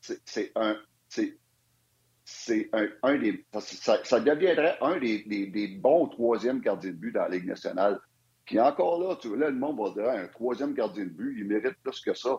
[0.00, 0.76] C'est un.
[1.08, 2.70] C'est
[3.02, 3.44] un, des.
[3.58, 7.98] Ça, deviendrait un des, bons troisièmes gardiens de but dans la Ligue nationale.
[8.44, 11.46] Puis encore là, tu là, le monde va dire un troisième gardien de but, il
[11.46, 12.38] mérite plus que ça.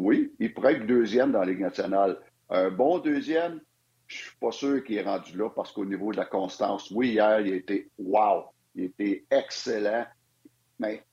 [0.00, 2.18] Oui, il pourrait être deuxième dans la Ligue nationale.
[2.48, 3.60] Un bon deuxième,
[4.06, 7.10] je suis pas sûr qu'il est rendu là parce qu'au niveau de la constance, oui,
[7.10, 8.44] hier, il a été wow.
[8.74, 10.06] Il était excellent
[10.80, 11.04] mais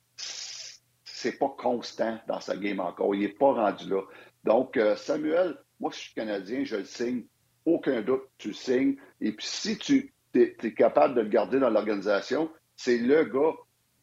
[1.03, 3.13] c'est pas constant dans sa game encore.
[3.13, 4.01] Il n'est pas rendu là.
[4.43, 7.25] Donc, euh, Samuel, moi, je suis Canadien, je le signe.
[7.65, 8.95] Aucun doute, tu le signes.
[9.19, 13.53] Et puis, si tu es, capable de le garder dans l'organisation, c'est le gars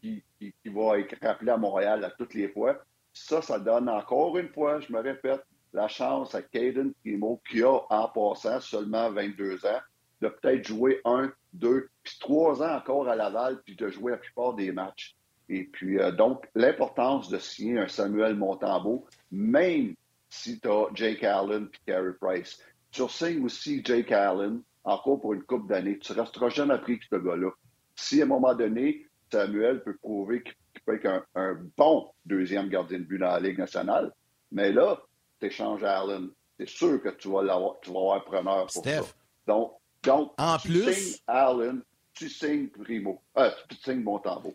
[0.03, 0.23] qui,
[0.67, 2.85] va être rappelé à Montréal à toutes les fois.
[3.15, 5.43] Ça, ça donne encore une fois, je me répète,
[5.73, 9.81] la chance à Caden Primo, qui a en passant seulement 22 ans,
[10.21, 14.19] de peut-être jouer un, deux, puis trois ans encore à Laval, puis de jouer la
[14.19, 15.17] plupart des matchs.
[15.49, 19.95] Et puis, euh, donc, l'importance de signer un Samuel Montambeau, même
[20.31, 22.61] si tu as Jake Allen et Carey Price.
[22.91, 25.99] Tu signes aussi Jake Allen, encore pour une coupe d'années.
[25.99, 27.51] Tu resteras jamais pris que ce gars-là.
[27.97, 30.55] Si à un moment donné, Samuel peut prouver qu'il
[30.85, 34.13] peut être un, bon deuxième gardien de but dans la Ligue nationale,
[34.53, 35.01] mais là,
[35.41, 36.29] tu échanges Allen.
[36.59, 39.01] C'est sûr que tu vas, l'avoir, tu vas avoir preneur pour ça.
[39.47, 39.73] Donc,
[40.03, 40.93] donc en tu plus...
[40.93, 41.83] signes Allen,
[42.13, 44.55] tu signes Primo, euh, tu signes Montembeau.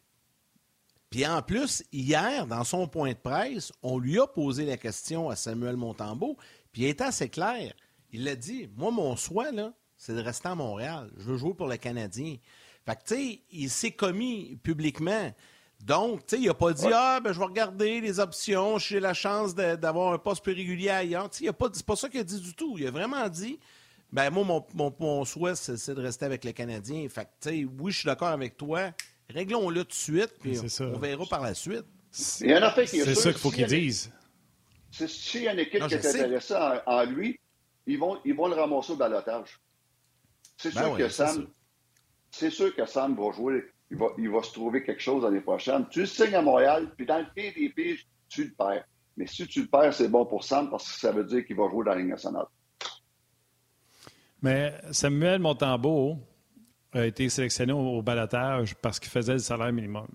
[1.09, 5.29] Puis en plus, hier, dans son point de presse, on lui a posé la question
[5.29, 6.37] à Samuel Montembeau,
[6.71, 7.73] puis il était assez clair.
[8.11, 11.09] Il a dit Moi, mon souhait, là, c'est de rester à Montréal.
[11.17, 12.37] Je veux jouer pour le Canadien.
[12.85, 15.33] Fait que, tu sais, il s'est commis publiquement.
[15.85, 18.99] Donc, tu sais, il n'a pas dit Ah, ben, je vais regarder les options, j'ai
[18.99, 21.29] la chance d'avoir un poste plus régulier ailleurs.
[21.29, 22.75] Tu sais, c'est pas ça qu'il a dit du tout.
[22.77, 23.59] Il a vraiment dit
[24.11, 27.07] Ben, moi, mon, mon, souhait, c'est de rester avec le Canadien.
[27.09, 28.91] Fait que, tu sais, oui, je suis d'accord avec toi.
[29.29, 31.85] Réglons-le tout de suite, puis on, verra par la suite.
[32.11, 32.47] C'est
[33.15, 34.11] ça qu'il faut qu'ils disent.
[34.91, 36.55] S'il y a une équipe qui est intéressée
[36.85, 37.39] en, lui,
[37.85, 39.59] ils vont, ils vont le ramasser au balotage.
[40.57, 41.47] C'est ben sûr, que Sam,
[42.31, 45.41] c'est sûr que Sam va jouer, il va, il va se trouver quelque chose l'année
[45.41, 45.85] prochaine.
[45.89, 48.85] Tu le signes à Montréal, puis dans le pire des pires, tu le perds.
[49.17, 51.55] Mais si tu le perds, c'est bon pour Sam parce que ça veut dire qu'il
[51.55, 52.45] va jouer dans la Ligue nationale.
[54.41, 56.17] Mais Samuel Montembeau
[56.93, 60.07] a été sélectionné au, balatage parce qu'il faisait le salaire minimum.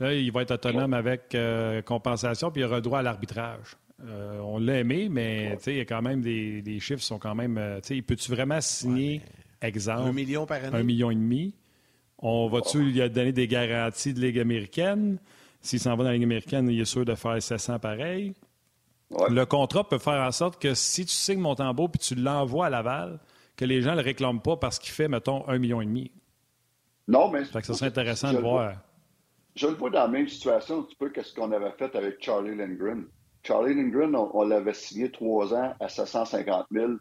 [0.00, 3.76] Là, il va être autonome avec euh, compensation, puis il aura droit à l'arbitrage.
[4.04, 7.34] Euh, on l'a aimé, mais il y a quand même des, les chiffres sont quand
[7.34, 7.58] même.
[7.58, 9.22] Euh, peux-tu vraiment signer,
[9.60, 10.76] exemple, un million par année?
[10.76, 11.54] Un million et demi?
[12.18, 15.18] On va-tu lui donner des garanties de Ligue américaine?
[15.60, 18.34] S'il s'en va dans la Ligue américaine, il est sûr de faire 700 pareil.
[19.10, 22.70] Le contrat peut faire en sorte que si tu signes Montembeau puis tu l'envoies à
[22.70, 23.18] Laval,
[23.56, 26.12] que les gens ne le réclament pas parce qu'il fait, mettons, un million et demi.
[27.06, 27.44] Non, mais.
[27.44, 28.74] ça serait intéressant de voir.
[29.54, 31.94] je le vois dans la même situation un petit peu que ce qu'on avait fait
[31.96, 33.06] avec Charlie Lindgren.
[33.42, 36.92] Charlie Lindgren, on, l'avait signé trois ans à 750 000,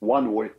[0.00, 0.52] one way.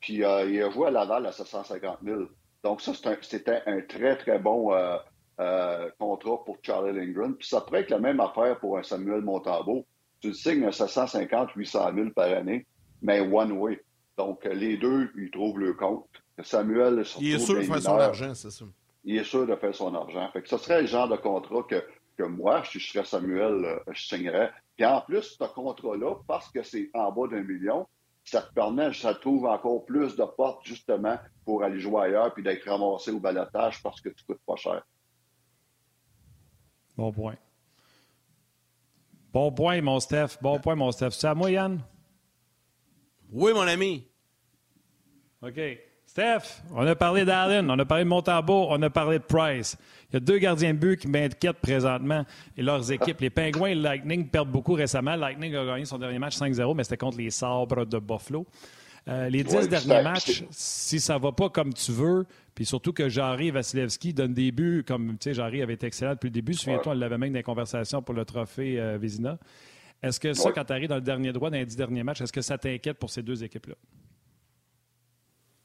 [0.00, 2.22] Puis euh, il a joué à Laval à 750 000.
[2.64, 4.96] Donc ça, c'était un, très, très bon euh,
[5.38, 7.34] euh, contrat pour Charlie Lindgren.
[7.34, 9.86] Puis ça pourrait être la même affaire pour un Samuel Montambeau.
[10.20, 12.66] Tu signes à 750 800 000 par année,
[13.02, 13.80] mais one way.
[14.16, 16.08] Donc les deux, ils trouvent le compte.
[16.42, 18.64] Samuel, il est sûr de faire son argent, c'est ça.
[19.04, 20.28] Il est sûr de faire son argent.
[20.32, 21.84] Fait que ce serait le genre de contrat que
[22.16, 24.52] que moi, si je serais Samuel, euh, je signerais.
[24.76, 27.86] Puis en plus, ce contrat-là, parce que c'est en bas d'un million,
[28.24, 32.42] ça te permet, ça trouve encore plus de portes, justement, pour aller jouer ailleurs puis
[32.42, 34.82] d'être ramassé au balotage parce que tu coûtes pas cher.
[36.96, 37.36] Bon point.
[39.32, 40.38] Bon point, mon Steph.
[40.40, 41.10] Bon point, mon Steph.
[41.10, 41.80] C'est à moi, Yann?
[43.30, 44.06] Oui, mon ami.
[45.42, 45.60] OK.
[46.06, 49.76] Steph, on a parlé d'Allen, on a parlé de Montambeau, on a parlé de Price.
[50.14, 52.24] Il y a deux gardiens de but qui m'inquiètent présentement
[52.56, 53.20] et leurs équipes.
[53.20, 55.16] Les Penguins et le Lightning perdent beaucoup récemment.
[55.16, 58.46] Lightning a gagné son dernier match 5-0, mais c'était contre les Sabres de Buffalo.
[59.08, 63.08] Euh, les dix derniers matchs, si ça va pas comme tu veux, puis surtout que
[63.08, 66.54] Jarry Vasilevski donne des buts, comme tu sais, Jarry avait été excellent depuis le début.
[66.54, 69.36] Souviens-toi, on l'avait même dans les conversations pour le trophée euh, Vézina.
[70.00, 72.20] Est-ce que ça, quand tu arrives dans le dernier droit, dans les dix derniers matchs,
[72.20, 73.74] est-ce que ça t'inquiète pour ces deux équipes-là?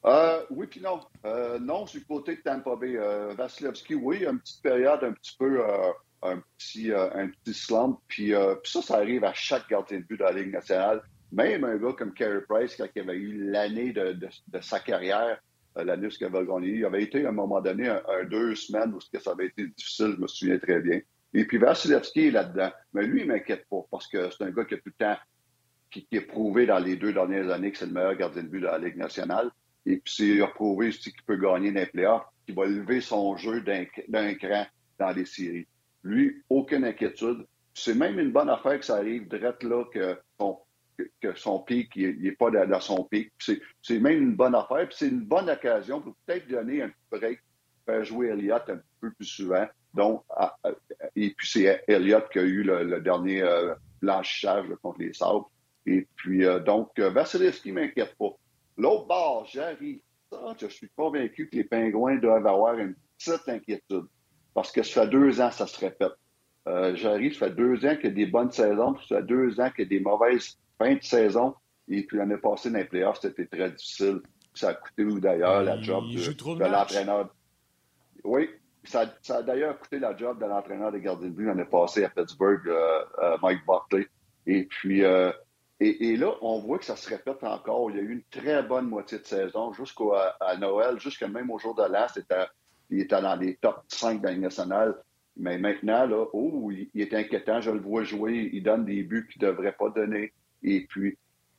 [0.05, 1.01] Euh, oui, puis non.
[1.25, 2.95] Euh, non, le côté de Tampa Bay.
[2.95, 5.91] Euh, Vasilevski, oui, une petite période un petit peu, euh,
[6.23, 7.99] un, petit, un petit slump.
[8.07, 8.33] Puis,
[8.63, 11.01] ça, ça arrive à chaque gardien de but de la Ligue nationale.
[11.31, 14.17] Même un gars comme Carey Price, quand il avait eu l'année de,
[14.61, 15.39] sa carrière,
[15.75, 18.93] l'année où il avait gagné, il avait été à un moment donné un, deux semaines
[18.93, 20.99] où ça avait été difficile, je me souviens très bien.
[21.33, 22.71] Et puis Vasilevski est là-dedans.
[22.93, 25.17] Mais lui, il m'inquiète pas parce que c'est un gars qui a tout le temps,
[25.91, 28.47] qui, qui est prouvé dans les deux dernières années que c'est le meilleur gardien de
[28.47, 29.51] but de la Ligue nationale.
[29.85, 33.61] Et puis, c'est prouvé qu'il peut gagner dans les playoffs, qu'il va lever son jeu
[33.61, 34.65] d'un cran
[34.99, 35.67] dans les séries.
[36.03, 37.45] Lui, aucune inquiétude.
[37.73, 40.59] C'est même une bonne affaire que ça arrive direct là que son,
[41.21, 43.31] que son pic n'est pas dans son pic.
[43.39, 44.87] C'est même une bonne affaire.
[44.91, 47.39] C'est une bonne occasion pour peut-être donner un break,
[47.85, 49.65] faire jouer Elliott un peu plus souvent.
[49.93, 50.23] Donc,
[51.15, 55.49] et puis c'est Elliott qui a eu le, dernier euh, blanchissage contre les Sabres.
[55.85, 58.35] Et puis, euh, donc, euh, Vasilevski ne m'inquiète pas.
[58.79, 59.99] L'autre bord, j'arrive.
[60.31, 64.05] Ça, je suis convaincu que les Pingouins doivent avoir une petite inquiétude.
[64.53, 66.13] Parce que ça fait deux ans que ça se répète.
[66.67, 69.23] Euh, j'arrive, ça fait deux ans qu'il y a des bonnes saisons, puis ça fait
[69.23, 71.55] deux ans qu'il y a des mauvaises fins de saison.
[71.89, 74.21] Et puis l'année passée, dans les playoffs, c'était très difficile.
[74.53, 77.33] Ça a coûté, d'ailleurs, la job de, l'entraîneur?
[78.23, 78.49] Oui,
[78.83, 82.09] ça, a d'ailleurs coûté la job de l'entraîneur des gardiens de but l'année passée à
[82.09, 84.07] Pittsburgh, euh, euh, Mike Buckley.
[84.45, 85.03] Et puis,
[85.81, 87.89] et, là, on voit que ça se répète encore.
[87.89, 91.57] Il y a eu une très bonne moitié de saison jusqu'à Noël, jusqu'à même au
[91.57, 92.07] jour de l'an,
[92.89, 94.95] il était dans les top 5 de la nationale.
[95.37, 97.61] Mais maintenant, là, oh, il, est inquiétant.
[97.61, 98.49] Je le vois jouer.
[98.51, 100.33] Il donne des buts qu'il ne devrait pas donner.
[100.63, 101.17] Et puis,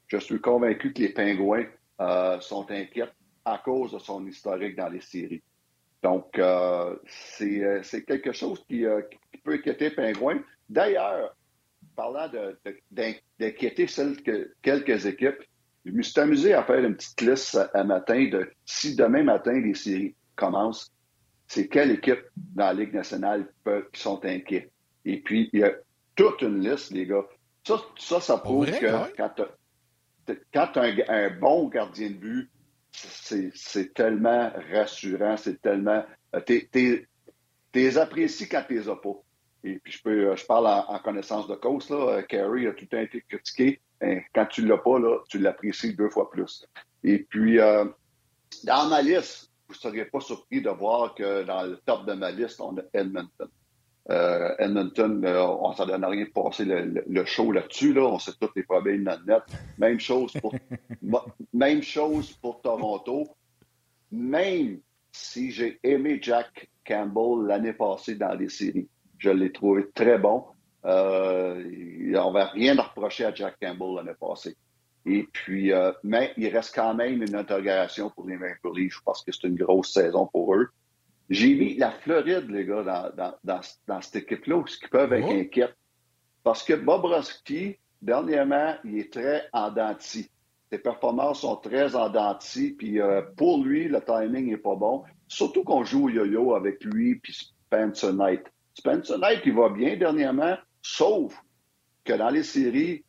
[0.08, 1.64] je suis convaincu que les Pingouins
[2.00, 3.08] euh, sont inquiets
[3.44, 5.42] à cause de son historique dans les séries.
[6.02, 6.94] Donc, euh,
[7.40, 8.84] euh, c'est quelque chose qui,
[9.32, 10.40] qui, peut inquiéter les.
[10.68, 11.34] D'ailleurs,
[12.00, 12.30] parlant
[12.90, 13.86] d'inquiéter
[14.24, 15.42] que, quelques équipes,
[15.84, 19.52] je me suis amusé à faire une petite liste à, matin de si demain matin
[19.60, 20.90] les séries commencent,
[21.46, 23.46] c'est quelle équipe dans la Ligue nationale
[23.92, 24.70] qui sont inquiets.
[25.04, 25.72] Et puis, il y a
[26.16, 27.26] toute une liste, les gars.
[27.64, 32.50] Ça, ça, prouve que quand tu as, un, bon gardien de but,
[32.92, 36.02] c'est tellement rassurant, c'est tellement.
[36.46, 37.06] Tu
[37.74, 39.22] les apprécies quand tu les as pas.
[39.64, 41.90] Et puis, je, peux, je parle en, connaissance de cause.
[41.90, 42.22] Là.
[42.22, 43.80] Carey a tout le temps été critiqué.
[44.02, 46.66] Et quand tu ne l'as pas, là, tu l'apprécies deux fois plus.
[47.04, 47.84] Et puis, euh,
[48.64, 52.14] dans ma liste, vous ne seriez pas surpris de voir que dans le top de
[52.14, 53.48] ma liste, on a Edmonton.
[54.10, 57.92] Euh, Edmonton, euh, on s'en donne rien de passer le, show là-dessus.
[57.92, 58.02] Là.
[58.02, 59.42] On sait tous les problèmes dans le net.
[59.78, 60.54] Même chose pour,
[61.52, 63.28] même chose pour Toronto.
[64.10, 64.80] Même
[65.12, 68.88] si j'ai aimé Jack Campbell l'année passée dans les séries.
[69.20, 70.44] Je l'ai trouvé très bon.
[70.86, 71.62] Euh,
[72.16, 74.56] on va rien reprocher à Jack Campbell l'année passée.
[75.06, 79.22] Et puis, euh, mais il reste quand même une interrogation pour les Maple Leafs parce
[79.22, 80.68] que c'est une grosse saison pour eux.
[81.28, 85.12] J'ai mis la Floride, les gars, dans, dans, dans, dans cette équipe-là, ce qui peuvent
[85.12, 85.72] être inquiets.
[86.42, 90.30] Parce que Bobrovski, dernièrement, il est très en denti.
[90.72, 95.04] Ses performances sont très en denti, puis euh, pour lui, le timing n'est pas bon.
[95.28, 98.42] Surtout qu'on joue au yo-yo avec lui puis Spencer Knight.
[98.74, 101.34] Spencer Knight, il va bien dernièrement, sauf
[102.04, 103.04] que dans les séries,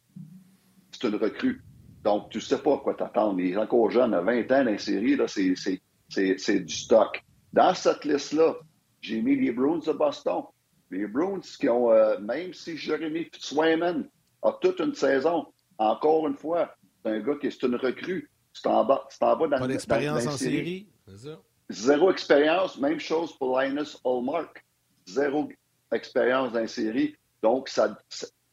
[0.91, 1.64] c'est une recrue.
[2.03, 3.39] Donc, tu sais pas à quoi t'attendre.
[3.39, 7.24] Il est encore jeune, à 20 ans dans les séries, là, c'est, du stock.
[7.53, 8.55] Dans cette liste-là,
[9.01, 10.43] j'ai mis les Bruins de Boston.
[10.89, 14.09] Les Bruins qui ont, euh, même si Jeremy Swayman
[14.41, 15.47] a toute une saison,
[15.78, 18.30] encore une fois, c'est un gars qui est une recrue.
[18.53, 20.89] Tu t'en vas, dans Pas d'expérience en série.
[21.07, 21.39] Ça.
[21.70, 24.66] Zéro expérience, même chose pour Linus Hallmark.
[25.06, 25.49] Zéro
[25.91, 27.16] expérience dans les séries.
[27.41, 27.97] Donc, ça,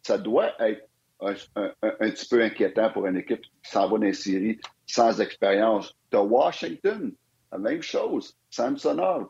[0.02, 0.86] ça, doit être
[1.20, 4.58] un, un- un- petit peu inquiétant pour une équipe qui s'en va dans les séries
[4.86, 5.94] sans expérience.
[6.10, 7.12] De Washington,
[7.52, 8.34] la même chose.
[8.50, 9.28] Samsonov,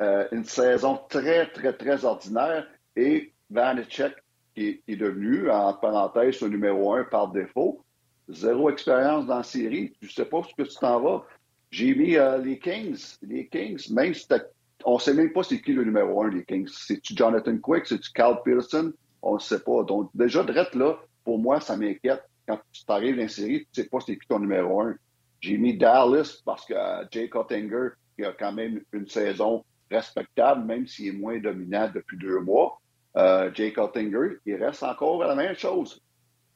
[0.00, 2.66] euh, une saison très, très, très ordinaire.
[2.94, 4.14] Et Vanecek,
[4.54, 7.82] qui, qui est devenu, en parenthèse, le numéro un par défaut.
[8.28, 9.92] Zéro expérience dans la série.
[10.00, 11.24] Tu sais pas ce que tu t'en vas.
[11.70, 13.16] J'ai mis euh, les Kings.
[13.22, 14.44] Les Kings, même si t'as-
[14.84, 16.68] on ne sait même pas c'est qui le numéro un des Kings.
[16.68, 17.86] C'est-tu Jonathan Quick?
[17.86, 18.92] C'est-tu Carl Pearson?
[19.22, 19.82] On ne sait pas.
[19.84, 22.22] Donc, déjà, direct là, pour moi, ça m'inquiète.
[22.46, 24.96] Quand tu t'arrives dans une série, tu ne sais pas c'est qui ton numéro un.
[25.40, 30.64] J'ai mis Dallas parce que euh, Jay Cottinger, qui a quand même une saison respectable,
[30.64, 32.80] même s'il est moins dominant depuis deux mois.
[33.16, 36.00] Euh, Jay Cottinger, il reste encore la même chose.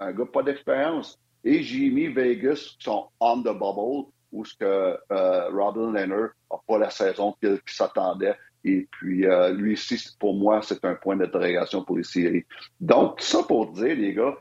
[0.01, 1.18] Un gars pas d'expérience.
[1.45, 6.30] Et j'ai mis Vegas qui sont on the bubble, où ce que euh, Robin Leonard
[6.51, 8.37] n'a pas la saison qu'il s'attendait.
[8.64, 12.45] Et puis, euh, lui ici, pour moi, c'est un point d'interrogation pour les séries.
[12.80, 14.37] Donc, ça pour dire, les gars,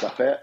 [0.00, 0.38] ça fait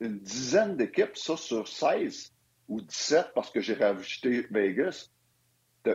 [0.00, 2.30] une dizaine d'équipes, ça sur 16
[2.68, 5.08] ou 17, parce que j'ai rajouté Vegas.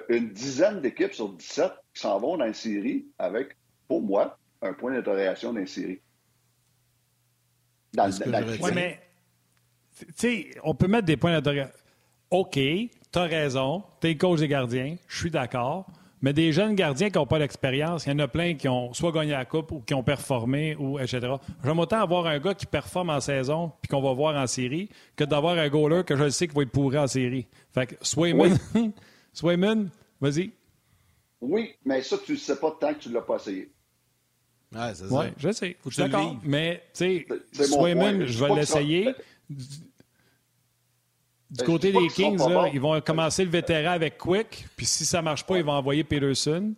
[0.10, 3.56] Une dizaine d'équipes sur 17 qui s'en vont dans les séries avec,
[3.88, 6.02] pour moi, un point d'interrogation dans les séries.
[7.94, 8.48] Dans, dans- dans-?
[8.64, 9.00] Oui, mais,
[10.00, 11.74] tu sais, on peut mettre des points d'interrogation.
[12.32, 12.60] OK,
[13.12, 15.86] t'as raison, t'es coach des gardiens, je suis d'accord.
[16.22, 18.94] Mais des jeunes gardiens qui n'ont pas d'expérience, il y en a plein qui ont
[18.94, 21.22] soit gagné la coupe ou qui ont performé, ou etc.
[21.64, 24.90] J'aime autant avoir un gars qui performe en saison puis qu'on va voir en série
[25.16, 27.48] que d'avoir un goaler que je le sais qu'il va être pourri en série.
[27.74, 28.58] Fait que Swayman,
[29.34, 30.52] Swayman, vas-y.
[31.40, 33.72] Oui, mais ça, tu ne sais pas tant que tu ne l'as pas essayé.
[34.76, 35.32] Ouais, c'est Oui, ça.
[35.38, 35.78] je sais.
[35.80, 36.32] Faut que Je suis tu le d'accord.
[36.32, 36.40] vives.
[36.44, 39.16] Mais, tu sais, Swayman, je vais l'essayer.
[41.50, 44.68] Du Ben, côté dis pas des Kings, là, ils vont commencer le vétéran avec Quick,
[44.76, 46.74] puis si ça marche pas, ils vont envoyer Peterson.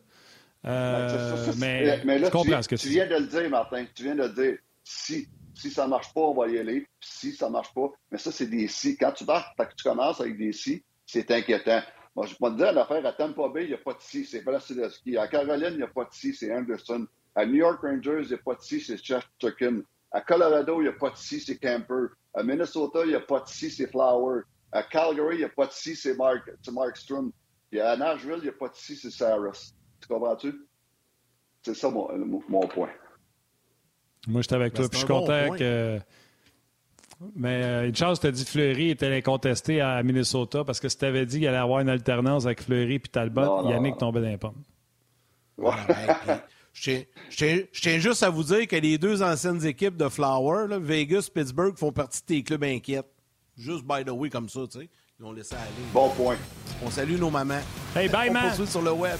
[0.65, 2.81] Euh, Ben, ça, ça, ça, mais, mais là, je comprends tu, viens- ce que tu
[2.83, 3.85] tu viens de le dire, Martin.
[3.95, 4.57] Tu viens de le dire.
[4.83, 6.87] Si, si ça ne marche pas, on va y aller.
[6.99, 8.95] Si ça ne marche pas, mais ça, c'est des si.
[8.97, 11.81] Quand tu, pars, tu commences avec des si, c'est inquiétant.
[12.15, 14.25] Moi, je vais te dire l'affaire à Tampa Bay, il n'y a pas de si,
[14.25, 15.17] c'est Vasilevski.
[15.17, 17.05] À Caroline, il n'y a pas de si, c'est Anderson.
[17.35, 19.81] À New York Rangers, il n'y a pas de si, c'est Chesterkin.
[20.11, 22.13] À Colorado, il n'y a pas de si, c'est Camper.
[22.33, 24.41] À Minnesota, il n'y a pas de si, c'est Flower.
[24.71, 27.31] À Calgary, il n'y a pas de si, c'est Mark, c'est Markstrom.
[27.71, 29.73] Et à Nashville, il n'y a pas de si, c'est Saras.
[30.01, 30.53] Tu comprends-tu?
[31.63, 32.07] C'est ça mon,
[32.49, 32.89] mon- point.
[34.27, 35.57] Moi, j'étais avec Ben, toi, puis je suis bon content point.
[35.57, 35.99] que.
[37.35, 40.97] Mais euh, une chance, tu as dit Fleury était incontesté à Minnesota parce que si
[40.97, 43.91] tu avais dit qu'il allait avoir une alternance avec Fleury puis Talbot, Non, non, Yannick
[43.93, 43.97] non.
[43.97, 44.63] tombait dans les pommes.
[45.57, 45.71] Ouais.
[46.73, 50.79] Puis Je tiens, juste à vous dire que les deux anciennes équipes de Flower, là,
[50.79, 53.03] Vegas, Pittsburgh, font partie de tes clubs inquiets.
[53.57, 54.89] Juste by the way, comme ça, tu sais.
[55.19, 55.69] Ils ont laissé aller.
[55.93, 56.37] Bon point.
[56.83, 57.61] On salue nos mamans.
[57.95, 58.47] Hey, bye, On man!
[58.47, 59.19] poursuit sur le web.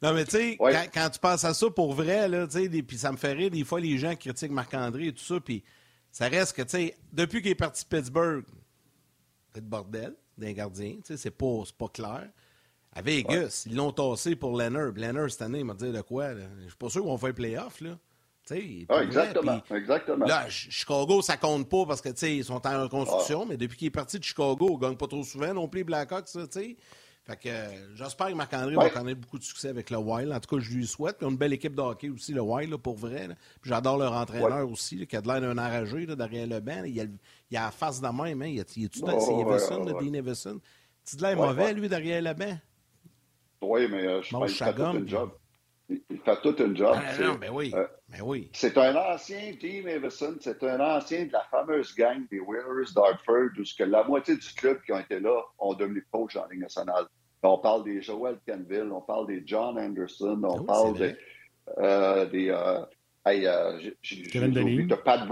[0.00, 0.72] Non, mais tu sais, Ouais.
[0.72, 3.32] quand, quand tu penses à ça pour vrai, là, tu sais, puis ça me fait
[3.32, 5.64] rire des fois les gens critiquent Marc-André et tout ça, puis
[6.12, 8.44] ça reste que, tu sais, depuis qu'il est parti de Pittsburgh,
[9.52, 12.28] c'est le bordel d'un gardien, tu sais, c'est pas, c'est pas clair.
[12.92, 14.92] À Vegas, ils l'ont tassé pour Leonard.
[14.94, 16.44] Leonard, cette année, il m'a dit de quoi, là?
[16.62, 17.98] Je suis pas sûr qu'on va faire playoff, là.
[18.88, 19.60] Ah, exactement.
[19.60, 20.26] puis- exactement.
[20.26, 23.86] Là, Ch- Chicago, ça compte pas parce que, ils sont en reconstruction, mais depuis qu'il
[23.88, 26.60] est parti de Chicago, ils gagnent pas trop souvent non plus les Blackhawks, ça, tu
[26.60, 26.76] sais.
[27.24, 30.32] Fait que euh, j'espère que Marc-André va connaître beaucoup de succès avec le Wild.
[30.32, 31.18] En tout cas, je lui souhaite.
[31.18, 33.28] Puis ils ont une belle équipe de hockey aussi, le Wild, là, pour vrai.
[33.62, 36.84] j'adore leur entraîneur aussi, là, qui a de l'air d'un enragé là, derrière le banc.
[36.86, 37.04] Il, a,
[37.50, 38.40] il a la face de même.
[38.40, 38.46] Hein.
[38.46, 40.04] Il, a, il est-tu dans- Oh, c'est Everson, ouais.
[40.06, 40.58] Dean Everson.
[41.04, 42.58] Tu de l'air mauvais, lui, derrière le banc?
[43.60, 45.30] Oui, mais euh, je pense Chagum, tout une job.
[45.88, 46.94] Il, fait tout une job.
[46.94, 47.72] Ah, c'est- non, oui.
[47.74, 48.50] euh, ben oui.
[48.52, 53.50] C'est un ancien Team Everson, c'est un ancien de la fameuse gang des Whalers d'Hartford,
[53.58, 56.60] où que la moitié du club qui ont été là ont devenu coach en Ligue
[56.60, 57.06] nationale.
[57.42, 61.16] On parle des Joel Canville, on parle des John Anderson, on Oui, parle des,
[61.78, 62.84] euh, des, euh,
[63.24, 63.78] Hey, euh,
[64.30, 64.88] Kevin Deneen.
[65.04, 65.28] Pat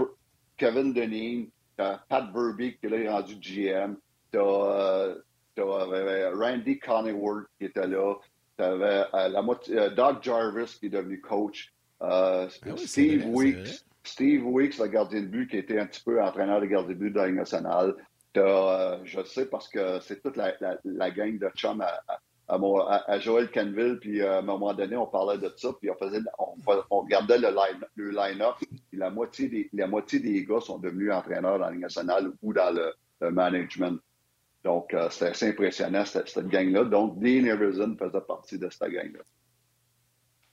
[0.57, 3.95] Kevin Deneen, Pat Burby qui là, est rendu GM.
[4.31, 5.15] T'as euh,
[5.57, 8.15] euh, Randy Conningworth qui était là.
[8.57, 11.73] T'avais euh, la moitié, Doug Jarvis qui est devenu coach.
[11.99, 13.83] Ah oui, Steve Weeks.
[14.03, 16.99] Steve Weeks, le gardien de but, qui était un petit peu entraîneur de gardien de
[16.99, 17.95] but de la Ligue nationale.
[18.37, 22.03] Euh, je sais parce que c'est toute la, la, la, gang de chums à,
[22.47, 26.19] à, Joël Canville, puis à un moment donné, on parlait de ça, puis on faisait,
[26.37, 26.53] on,
[26.91, 28.43] on regardait le line-up, le line
[28.93, 32.53] la moitié, des, la moitié des gars sont devenus entraîneurs dans la Ligue nationale ou
[32.53, 33.99] dans le, le management.
[34.63, 36.83] Donc, euh, c'était assez impressionnant, cette, cette gang-là.
[36.83, 39.23] Donc, Dean Everson faisait partie de cette gang-là.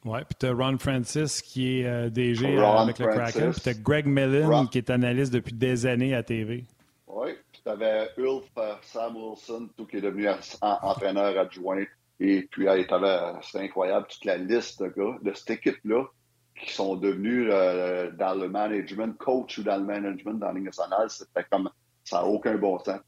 [0.04, 3.52] Oui, puis tu as Ron Francis qui est euh, DG euh, avec le Kraken.
[3.52, 6.64] Puis tu as Greg Mellon qui est analyste depuis des années à TV.
[7.06, 10.28] Oui, puis tu avais Ulf euh, Samuelson, tout qui est devenu
[10.60, 11.84] entraîneur adjoint.
[12.20, 12.66] Et puis,
[13.42, 16.04] c'est incroyable, toute la liste de gars de cette équipe-là
[16.54, 21.10] qui sont devenus dans le management, coach ou dans le management dans la Ligue nationale.
[21.10, 21.68] C'était comme,
[22.04, 23.00] ça n'a aucun bon sens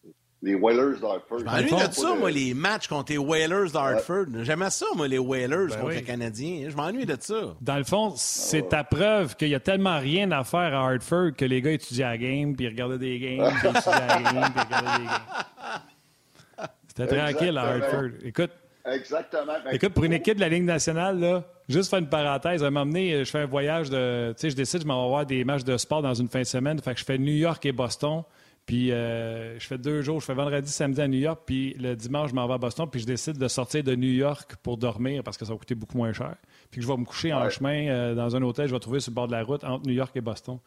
[0.47, 1.41] les Whalers d'Hartford.
[1.41, 4.27] Je m'ennuie de ça, moi, les matchs contre les Whalers d'Hartford.
[4.43, 6.69] J'aimais ça, moi, les Whalers ben contre les Canadiens.
[6.71, 7.55] Je m'ennuie de ça.
[7.61, 11.33] Dans le fond, c'est ta preuve qu'il n'y a tellement rien à faire à Hartford
[11.37, 14.65] que les gars étudiaient la game, puis regardaient des games, puis étudiaient la game, puis
[14.65, 16.69] regardaient des games.
[16.87, 18.11] C'était tranquille à Hartford.
[18.25, 18.51] Écoute.
[18.89, 19.53] Exactement.
[19.65, 22.69] Ben, écoute, pour une équipe de la Ligue nationale, là, juste faire une parenthèse, à
[22.69, 24.33] un moment donné, je fais un voyage de.
[24.35, 26.39] Tu sais, je décide, je m'en vais voir des matchs de sport dans une fin
[26.39, 26.79] de semaine.
[26.79, 28.23] Fait que je fais New York et Boston.
[28.67, 31.95] Puis euh, je fais deux jours, je fais vendredi, samedi à New York, puis le
[31.95, 34.77] dimanche, je m'en vais à Boston, puis je décide de sortir de New York pour
[34.77, 36.35] dormir parce que ça va coûter beaucoup moins cher.
[36.71, 38.99] Puis que je vais me coucher en chemin euh, dans un hôtel, je vais trouver
[38.99, 40.59] sur le bord de la route entre New York et Boston.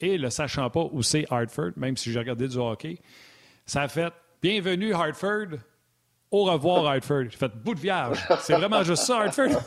[0.00, 3.00] Et le sachant pas où c'est Hartford, même si j'ai regardé du hockey,
[3.66, 5.58] ça a fait Bienvenue Hartford,
[6.30, 7.24] au revoir Hartford.
[7.30, 8.24] J'ai fait bout de vierge.
[8.40, 9.60] C'est vraiment juste ça, Hartford.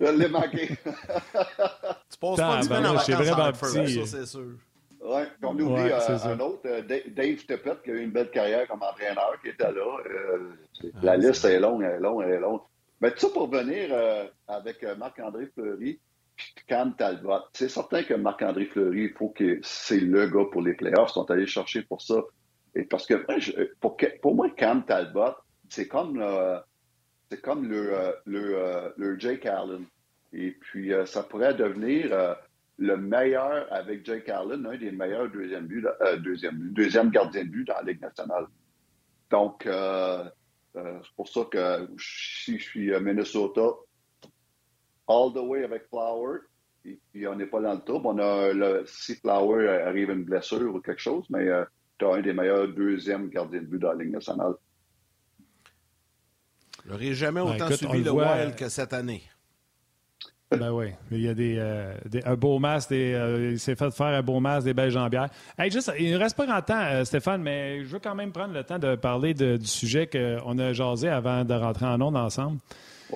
[0.00, 0.68] Je l'ai manqué.
[0.68, 4.52] tu passes pas 10 semaines en vacances à Hartford, ça c'est sûr.
[5.02, 8.30] Oui, on oublie ouais, euh, un autre, euh, Dave Tippett, qui a eu une belle
[8.30, 9.96] carrière comme entraîneur, qui était là.
[10.06, 10.50] Euh,
[10.84, 12.60] ah, la liste est longue, elle est longue, elle est longue.
[13.00, 13.96] Mais tout ça pour venir
[14.46, 15.98] avec Marc-André Fleury
[16.36, 17.44] puis Cam Talbot.
[17.54, 21.08] C'est certain que Marc-André Fleury, il faut que c'est le gars pour les playoffs.
[21.10, 22.16] Ils sont allés chercher pour ça.
[22.74, 23.14] Et parce que
[23.80, 25.34] pour, pour moi, Cam Talbot,
[25.70, 26.22] c'est comme,
[27.30, 29.86] c'est comme le, le, le Jake Allen.
[30.34, 32.36] Et puis, ça pourrait devenir
[32.80, 37.50] le meilleur avec Jake Allen, un des meilleurs deuxième, but, euh, deuxième, deuxième gardien de
[37.50, 38.46] but dans la Ligue nationale.
[39.30, 40.24] Donc, euh,
[40.76, 43.74] euh, c'est pour ça que si je suis à Minnesota,
[45.06, 46.38] all the way avec Flower,
[46.86, 48.06] et puis on n'est pas dans le trouble.
[48.06, 51.48] On a le, si Flower arrive à une blessure ou quelque chose, mais
[51.98, 54.54] tu as un des meilleurs deuxièmes gardiens de but dans la Ligue nationale.
[56.86, 59.22] J'aurais jamais autant suivi le Wild que cette année.
[60.58, 61.94] Ben oui, il y a des, euh,
[62.24, 65.28] un beau masque, euh, il s'est fait faire un beau masque, des belles jambières.
[65.56, 68.32] Hey, juste, il ne reste pas grand temps, euh, Stéphane, mais je veux quand même
[68.32, 72.16] prendre le temps de parler du sujet qu'on a jasé avant de rentrer en ondes
[72.16, 72.58] ensemble.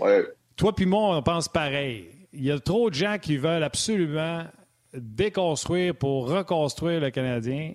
[0.00, 0.24] Ouais.
[0.56, 2.08] Toi puis moi, on pense pareil.
[2.32, 4.44] Il y a trop de gens qui veulent absolument
[4.92, 7.72] déconstruire pour reconstruire le Canadien,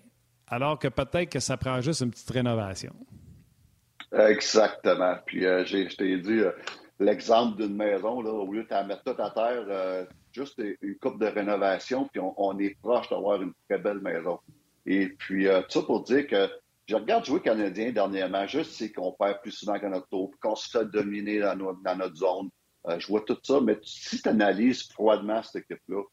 [0.48, 2.94] alors que peut-être que ça prend juste une petite rénovation.
[4.18, 5.16] Exactement.
[5.26, 6.44] Puis je t'ai dit,
[7.00, 10.96] l'exemple d'une maison, là, au lieu de la mettre toute à terre, euh, juste une
[10.96, 14.40] coupe de rénovation, puis on, est proche d'avoir une très belle maison.
[14.86, 16.50] Et puis, euh, tout ça pour dire que
[16.88, 20.56] je regarde jouer Canadien dernièrement, juste c'est qu'on perd plus souvent que notre tour, qu'on
[20.56, 22.50] se fait dominer dans, notre, zone.
[22.88, 26.04] Euh, je vois tout ça, mais si tu analyses froidement cette équipe-là,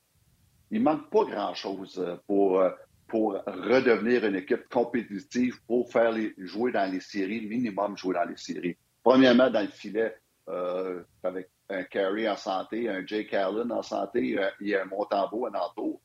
[0.70, 2.60] il manque pas grand-chose pour,
[3.06, 8.36] pour redevenir une équipe compétitive, pour faire jouer dans les séries, minimum jouer dans les
[8.36, 8.76] séries.
[9.04, 10.16] Premièrement, dans le filet,
[10.48, 14.82] euh, avec un Carey en santé, un Jake Allen en santé, euh, il y a
[14.82, 16.00] un Montembeau, un entour.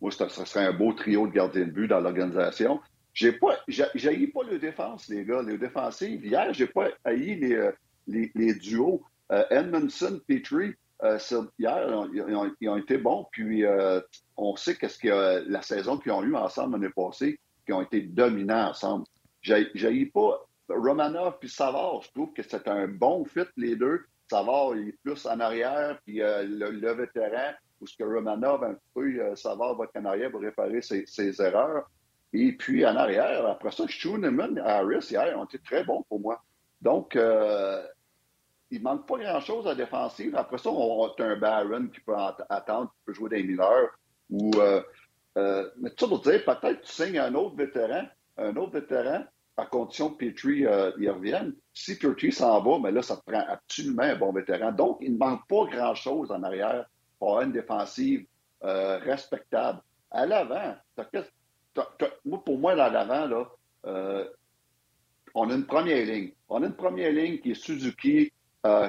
[0.00, 2.80] Moi, ce serait un beau trio de gardiens de but dans l'organisation.
[3.12, 6.22] J'ai pas, j'ai pas le défense, les gars, les défensifs.
[6.22, 7.72] Hier, j'ai pas haï les, euh,
[8.06, 9.02] les, duos.
[9.50, 10.74] Edmondson, Petrie,
[11.58, 13.26] hier, ils ont, été bons.
[13.30, 13.64] Puis,
[14.36, 18.00] on sait qu'est-ce que la saison qu'ils ont eue ensemble l'année passée, qui ont été
[18.00, 19.04] dominants ensemble.
[19.42, 20.40] J'ai pas
[20.74, 24.00] Romanov puis Savard, je trouve que c'est un bon fit, les deux.
[24.28, 28.76] Savard, il est plus en arrière, puis euh, le, vétéran, ou ce que Romanov, un
[28.94, 31.90] peu, euh, Savard va en arrière pour réparer ses, erreurs.
[32.32, 36.20] Et puis en arrière, après ça, Schooneman et Harris, hier, ont été très bons pour
[36.20, 36.40] moi.
[36.80, 37.82] Donc, euh,
[38.70, 40.36] il manque pas grand-chose à défensive.
[40.36, 42.14] Après ça, on, a un Baron qui peut
[42.48, 43.88] attendre, qui peut jouer des mineurs.
[44.30, 44.52] Ou,
[45.34, 48.04] mais tout ça pour dire, peut-être tu signes un autre vétéran,
[48.38, 49.24] un autre vétéran,
[49.56, 51.54] à condition que Petrie euh, y revienne.
[51.74, 54.72] Si Petrie s'en va, mais là, ça prend absolument un bon vétéran.
[54.72, 56.86] Donc, il ne manque pas grand-chose en arrière
[57.18, 58.26] pour avoir une défensive
[58.64, 59.80] euh, respectable.
[60.10, 60.74] À l'avant,
[62.44, 63.44] pour moi, à l'avant, là,
[63.86, 64.24] euh,
[65.34, 66.32] on a une première ligne.
[66.48, 68.32] On a une première ligne qui est Suzuki,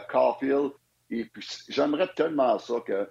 [0.10, 0.72] Caulfield,
[1.10, 3.08] et puis j'aimerais tellement ça que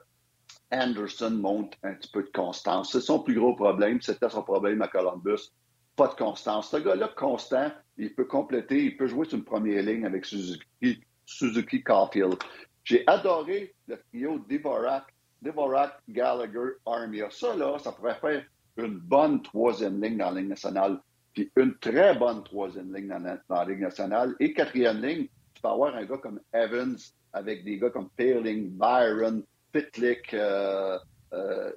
[0.72, 2.92] Anderson monte un petit peu de constance.
[2.92, 4.00] C'est son plus gros problème.
[4.00, 5.52] C'était son problème à Columbus.
[6.00, 6.70] Pas de constance.
[6.70, 11.04] Ce gars-là, constant, il peut compléter, il peut jouer sur une première ligne avec Suzuki,
[11.26, 12.36] Suzuki Caulfield.
[12.84, 15.04] J'ai adoré le trio Dvorak,
[15.42, 17.28] Dvorak, Gallagher, Armia.
[17.30, 18.42] Ça, là, ça pourrait faire
[18.78, 21.02] une bonne troisième ligne dans la Ligue nationale,
[21.34, 24.34] puis une très bonne troisième ligne dans la, Ligue nationale.
[24.40, 26.96] Et quatrième ligne, tu peux avoir un gars comme Evans
[27.34, 30.98] avec des gars comme Pearling, Byron, Pitlick, euh,
[31.32, 31.72] euh,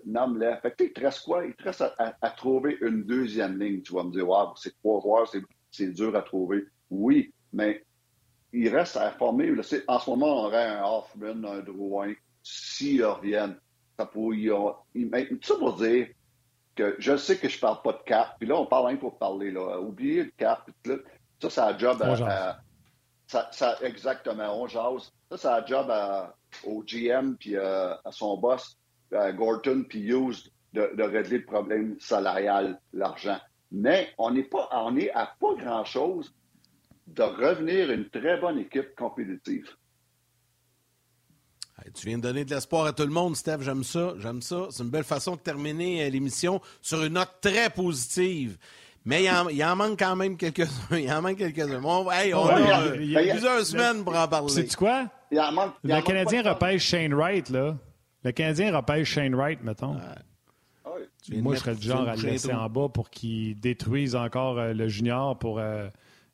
[0.61, 1.45] Fait que, il te reste quoi?
[1.45, 3.81] Il te reste à, trouver une deuxième ligne.
[3.81, 5.31] Tu vas me dire, wow, c'est trois joueurs,
[5.71, 6.65] c'est dur à trouver.
[6.89, 7.83] Oui, mais
[8.51, 9.51] il reste à former.
[9.87, 12.13] en ce moment, on aurait un Hoffman, un Drouin.
[12.41, 13.57] S'ils reviennent,
[13.97, 14.49] ça pourrait.
[14.93, 16.07] Tout ça pour dire
[16.75, 19.17] que je sais que je parle pas de cap, puis là, on parle rien pour
[19.17, 19.51] parler.
[19.51, 19.79] Là.
[19.79, 20.69] Oubliez le cap.
[21.39, 22.59] Ça, c'est un job à,
[23.27, 25.11] ça, ça, exactement, on jase.
[25.29, 25.91] Ça, c'est un job
[26.65, 28.82] au GM puis euh, à son boss, à
[29.35, 33.39] Gorton puis Hughes, de, de, régler le problème salarial, l'argent.
[33.71, 36.33] Mais on n'est pas, on est à pas grand-chose
[37.07, 39.67] de revenir une très bonne équipe compétitive.
[41.93, 43.61] tu viens de donner de l'espoir à tout le monde, Steph.
[43.61, 44.13] J'aime ça.
[44.17, 44.67] J'aime ça.
[44.71, 48.57] C'est une belle façon de terminer euh, l'émission sur une note très positive.
[49.05, 50.97] Mais il en, manque quand même quelques-uns.
[50.97, 51.83] Il en manque quelques-uns.
[51.83, 54.49] on a, plusieurs semaines pour en parler.
[54.49, 55.09] C'est quoi?
[55.31, 57.75] le Canadien repêche Shane Wright, là.
[58.23, 59.97] Le Canadien repêche Shane Wright, mettons.
[61.31, 64.73] Moi, je serais le genre à le laisser en bas pour qu'il détruise encore euh,
[64.73, 65.59] le junior pour.
[65.59, 65.87] Euh,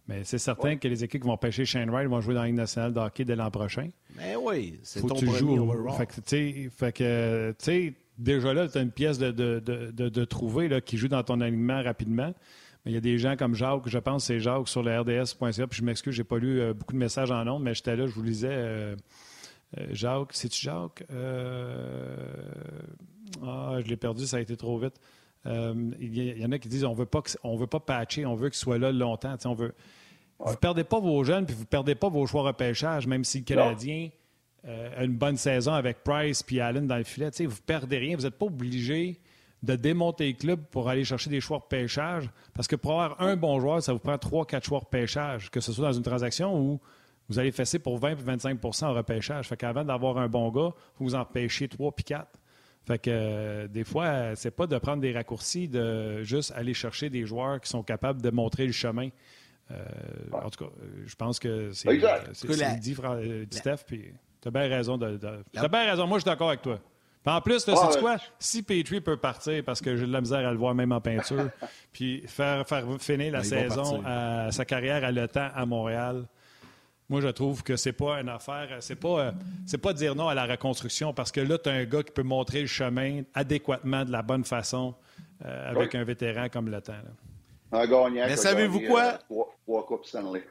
[0.07, 2.47] mais c'est certain que les équipes qui vont pêcher Shane Wright vont jouer dans la
[2.47, 3.89] Ligue nationale de hockey dès l'an prochain.
[4.17, 5.71] Mais oui, c'est ton que tu joues.
[5.95, 10.09] Fait que, fait que, tu sais, déjà là, tu as une pièce de, de, de,
[10.09, 12.33] de trouver là, qui joue dans ton alignement rapidement.
[12.85, 15.67] Mais il y a des gens comme Jacques, je pense c'est Jacques sur le RDS.ca,
[15.67, 18.07] puis je m'excuse, j'ai pas lu euh, beaucoup de messages en nombre, mais j'étais là,
[18.07, 18.47] je vous lisais.
[18.49, 18.95] Euh,
[19.91, 21.03] Jacques, c'est-tu Jacques?
[23.43, 24.99] Ah, je l'ai perdu, ça a été trop vite.
[25.45, 28.49] Il y, en a qui disent on veut pas on veut pas patcher, on veut
[28.49, 29.36] qu'il soit là longtemps.
[29.45, 29.74] On veut,
[30.39, 33.24] vous ne perdez pas vos jeunes, puis vous ne perdez pas vos choix repêchage, même
[33.24, 34.09] si le Canadien
[34.65, 37.30] euh, a une bonne saison avec Price puis Allen dans le filet.
[37.39, 38.15] vous ne perdez rien.
[38.15, 39.20] Vous n'êtes pas obligé
[39.63, 42.30] de démonter le club pour aller chercher des choix repêchage.
[42.53, 45.74] Parce que pour avoir un bon joueur, ça vous prend 3-4 choix repêchage, que ce
[45.74, 46.80] soit dans une transaction où
[47.30, 49.47] vous allez fesser pour 20-25% en repêchage.
[49.47, 52.27] Fait qu'avant d'avoir un bon gars, vous en pêchez 3 puis 4.
[52.88, 57.09] Fait que euh, des fois, c'est pas de prendre des raccourcis, de juste aller chercher
[57.09, 59.09] des joueurs qui sont capables de montrer le chemin.
[59.71, 59.75] Euh,
[60.32, 61.88] en tout cas, euh, je pense que c'est
[62.34, 62.95] ce dit,
[63.51, 64.05] Steph, puis
[64.41, 64.97] tu as bien raison.
[64.97, 65.19] De,
[65.53, 66.07] bien raison.
[66.07, 66.80] Moi, je suis d'accord avec toi.
[67.27, 68.17] en plus, c'est quoi?
[68.39, 71.01] Si Petrie peut partir, parce que j'ai de la misère à le voir même en
[71.01, 71.51] peinture,
[71.93, 76.25] puis faire, faire finir la saison, à, sa carrière à Le Temps à Montréal,
[77.10, 79.32] moi, je trouve que c'est pas une affaire, c'est pas, euh,
[79.66, 82.12] c'est pas dire non à la reconstruction, parce que là, tu as un gars qui
[82.12, 84.93] peut montrer le chemin adéquatement, de la bonne façon,
[85.41, 86.93] avec un vétéran comme Le Temps.
[87.72, 88.26] Un gagnant.
[88.28, 89.20] Mais savez-vous quoi?
[90.03, 90.43] Stanley.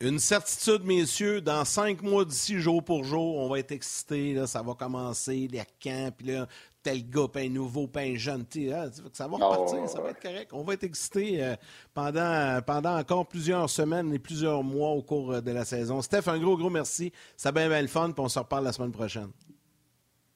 [0.00, 4.46] Une certitude, messieurs, dans cinq mois d'ici, jour pour jour, on va être excités.
[4.46, 6.46] ça va commencer, les camps, puis là,
[6.86, 8.44] tel gars, un nouveau, puis un jeune.
[8.56, 10.52] Hein, ça va repartir, ça va être correct.
[10.52, 11.56] On va être excités euh,
[11.92, 16.00] pendant, pendant encore plusieurs semaines et plusieurs mois au cours euh, de la saison.
[16.00, 17.12] Steph, un gros, gros merci.
[17.36, 19.30] Ça a bien, bien le fun, puis on se reparle la semaine prochaine.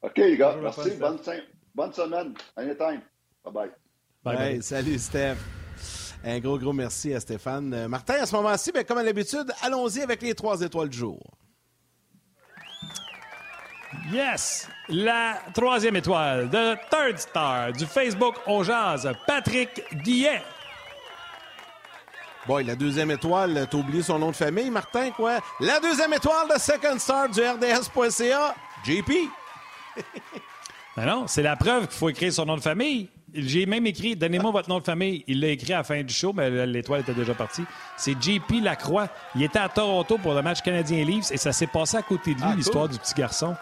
[0.02, 0.56] OK, les gars.
[0.60, 0.90] Merci.
[0.98, 1.18] Bonne,
[1.72, 2.34] bonne semaine.
[2.56, 3.02] Anytime.
[3.44, 3.70] Bye-bye.
[4.24, 4.62] Bye, bye.
[4.62, 5.36] Salut, Steph.
[6.24, 7.72] Un gros, gros merci à Stéphane.
[7.72, 10.98] Euh, Martin, à ce moment-ci, ben, comme à l'habitude, allons-y avec les trois étoiles du
[10.98, 11.20] jour.
[14.12, 14.68] Yes!
[14.88, 20.42] La troisième étoile de Third Star du Facebook On Jazz, Patrick Guillet.
[22.46, 25.38] Bon, la deuxième étoile, t'as oublié son nom de famille, Martin, quoi?
[25.60, 29.10] La deuxième étoile de Second Star du RDS.ca, JP.
[30.96, 33.08] ben non, c'est la preuve qu'il faut écrire son nom de famille.
[33.34, 35.24] J'ai même écrit, donnez-moi votre nom de famille.
[35.26, 37.64] Il l'a écrit à la fin du show, mais l'étoile était déjà partie.
[37.96, 39.08] C'est JP Lacroix.
[39.34, 42.40] Il était à Toronto pour le match canadien-Leafs et ça s'est passé à côté de
[42.40, 43.54] lui, ah, l'histoire du petit garçon.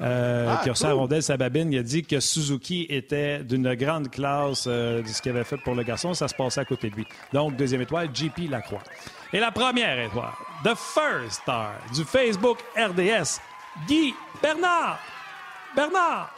[0.00, 0.92] Euh, ah, qui a reçu cool.
[0.92, 1.72] rondelle sa babine.
[1.72, 5.56] Il a dit que Suzuki était d'une grande classe euh, de ce qu'il avait fait
[5.56, 6.14] pour le garçon.
[6.14, 7.06] Ça se passait à côté de lui.
[7.32, 8.82] Donc, deuxième étoile, JP Lacroix.
[9.32, 10.32] Et la première étoile,
[10.64, 13.40] The First Star du Facebook RDS,
[13.88, 15.00] Guy Bernard.
[15.74, 16.37] Bernard.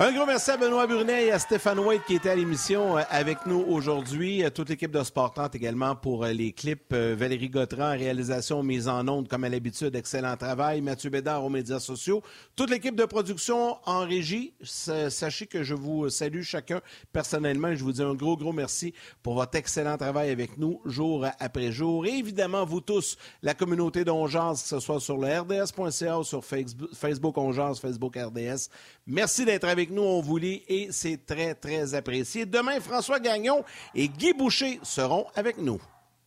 [0.00, 3.02] Un gros merci à Benoît Brunet et à Stéphane White qui étaient à l'émission euh,
[3.10, 4.44] avec nous aujourd'hui.
[4.44, 6.94] Euh, toute l'équipe de Sport 30 également pour euh, les clips.
[6.94, 9.96] Valérie Gautran, réalisation, mise en onde comme à l'habitude.
[9.96, 10.82] Excellent travail.
[10.82, 12.22] Mathieu Bédard aux médias sociaux.
[12.54, 14.54] Toute l'équipe de production en régie.
[14.62, 16.80] Sachez que je vous salue chacun
[17.12, 17.74] personnellement.
[17.74, 18.94] Je vous dis un gros, gros merci
[19.24, 22.06] pour votre excellent travail avec nous jour après jour.
[22.06, 26.44] Et évidemment, vous tous, la communauté d'Ongeance, que ce soit sur le RDS.ca ou sur
[26.44, 28.68] Facebook, Facebook Ongeance, Facebook RDS.
[29.10, 32.44] Merci d'être avec nous, on vous lit et c'est très, très apprécié.
[32.44, 35.80] Demain, François Gagnon et Guy Boucher seront avec nous.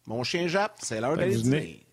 [0.07, 1.86] Mon chien Jap, c'est l'heure ben, d'aller dîner.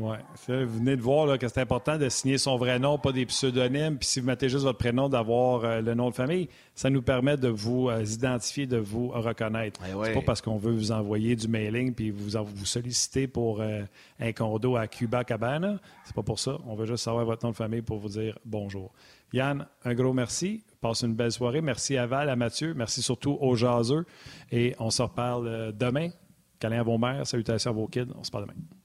[0.00, 0.16] Oui,
[0.48, 3.98] vous venez de voir que c'est important de signer son vrai nom, pas des pseudonymes.
[3.98, 7.02] Puis si vous mettez juste votre prénom, d'avoir euh, le nom de famille, ça nous
[7.02, 9.80] permet de vous euh, identifier, de vous reconnaître.
[9.84, 13.60] Eh c'est pas parce qu'on veut vous envoyer du mailing puis vous, vous solliciter pour
[13.60, 13.82] euh,
[14.20, 15.80] un condo à Cuba Cabana.
[16.04, 16.58] C'est pas pour ça.
[16.66, 18.92] On veut juste savoir votre nom de famille pour vous dire bonjour.
[19.32, 20.64] Yann, un gros merci.
[20.80, 21.60] Passe une belle soirée.
[21.60, 22.72] Merci à Val, à Mathieu.
[22.74, 24.06] Merci surtout aux jaseux.
[24.52, 26.10] Et on se reparle demain.
[26.60, 27.26] Câlin à vos mères.
[27.26, 28.12] Salutations à vos kids.
[28.16, 28.77] On se parle demain.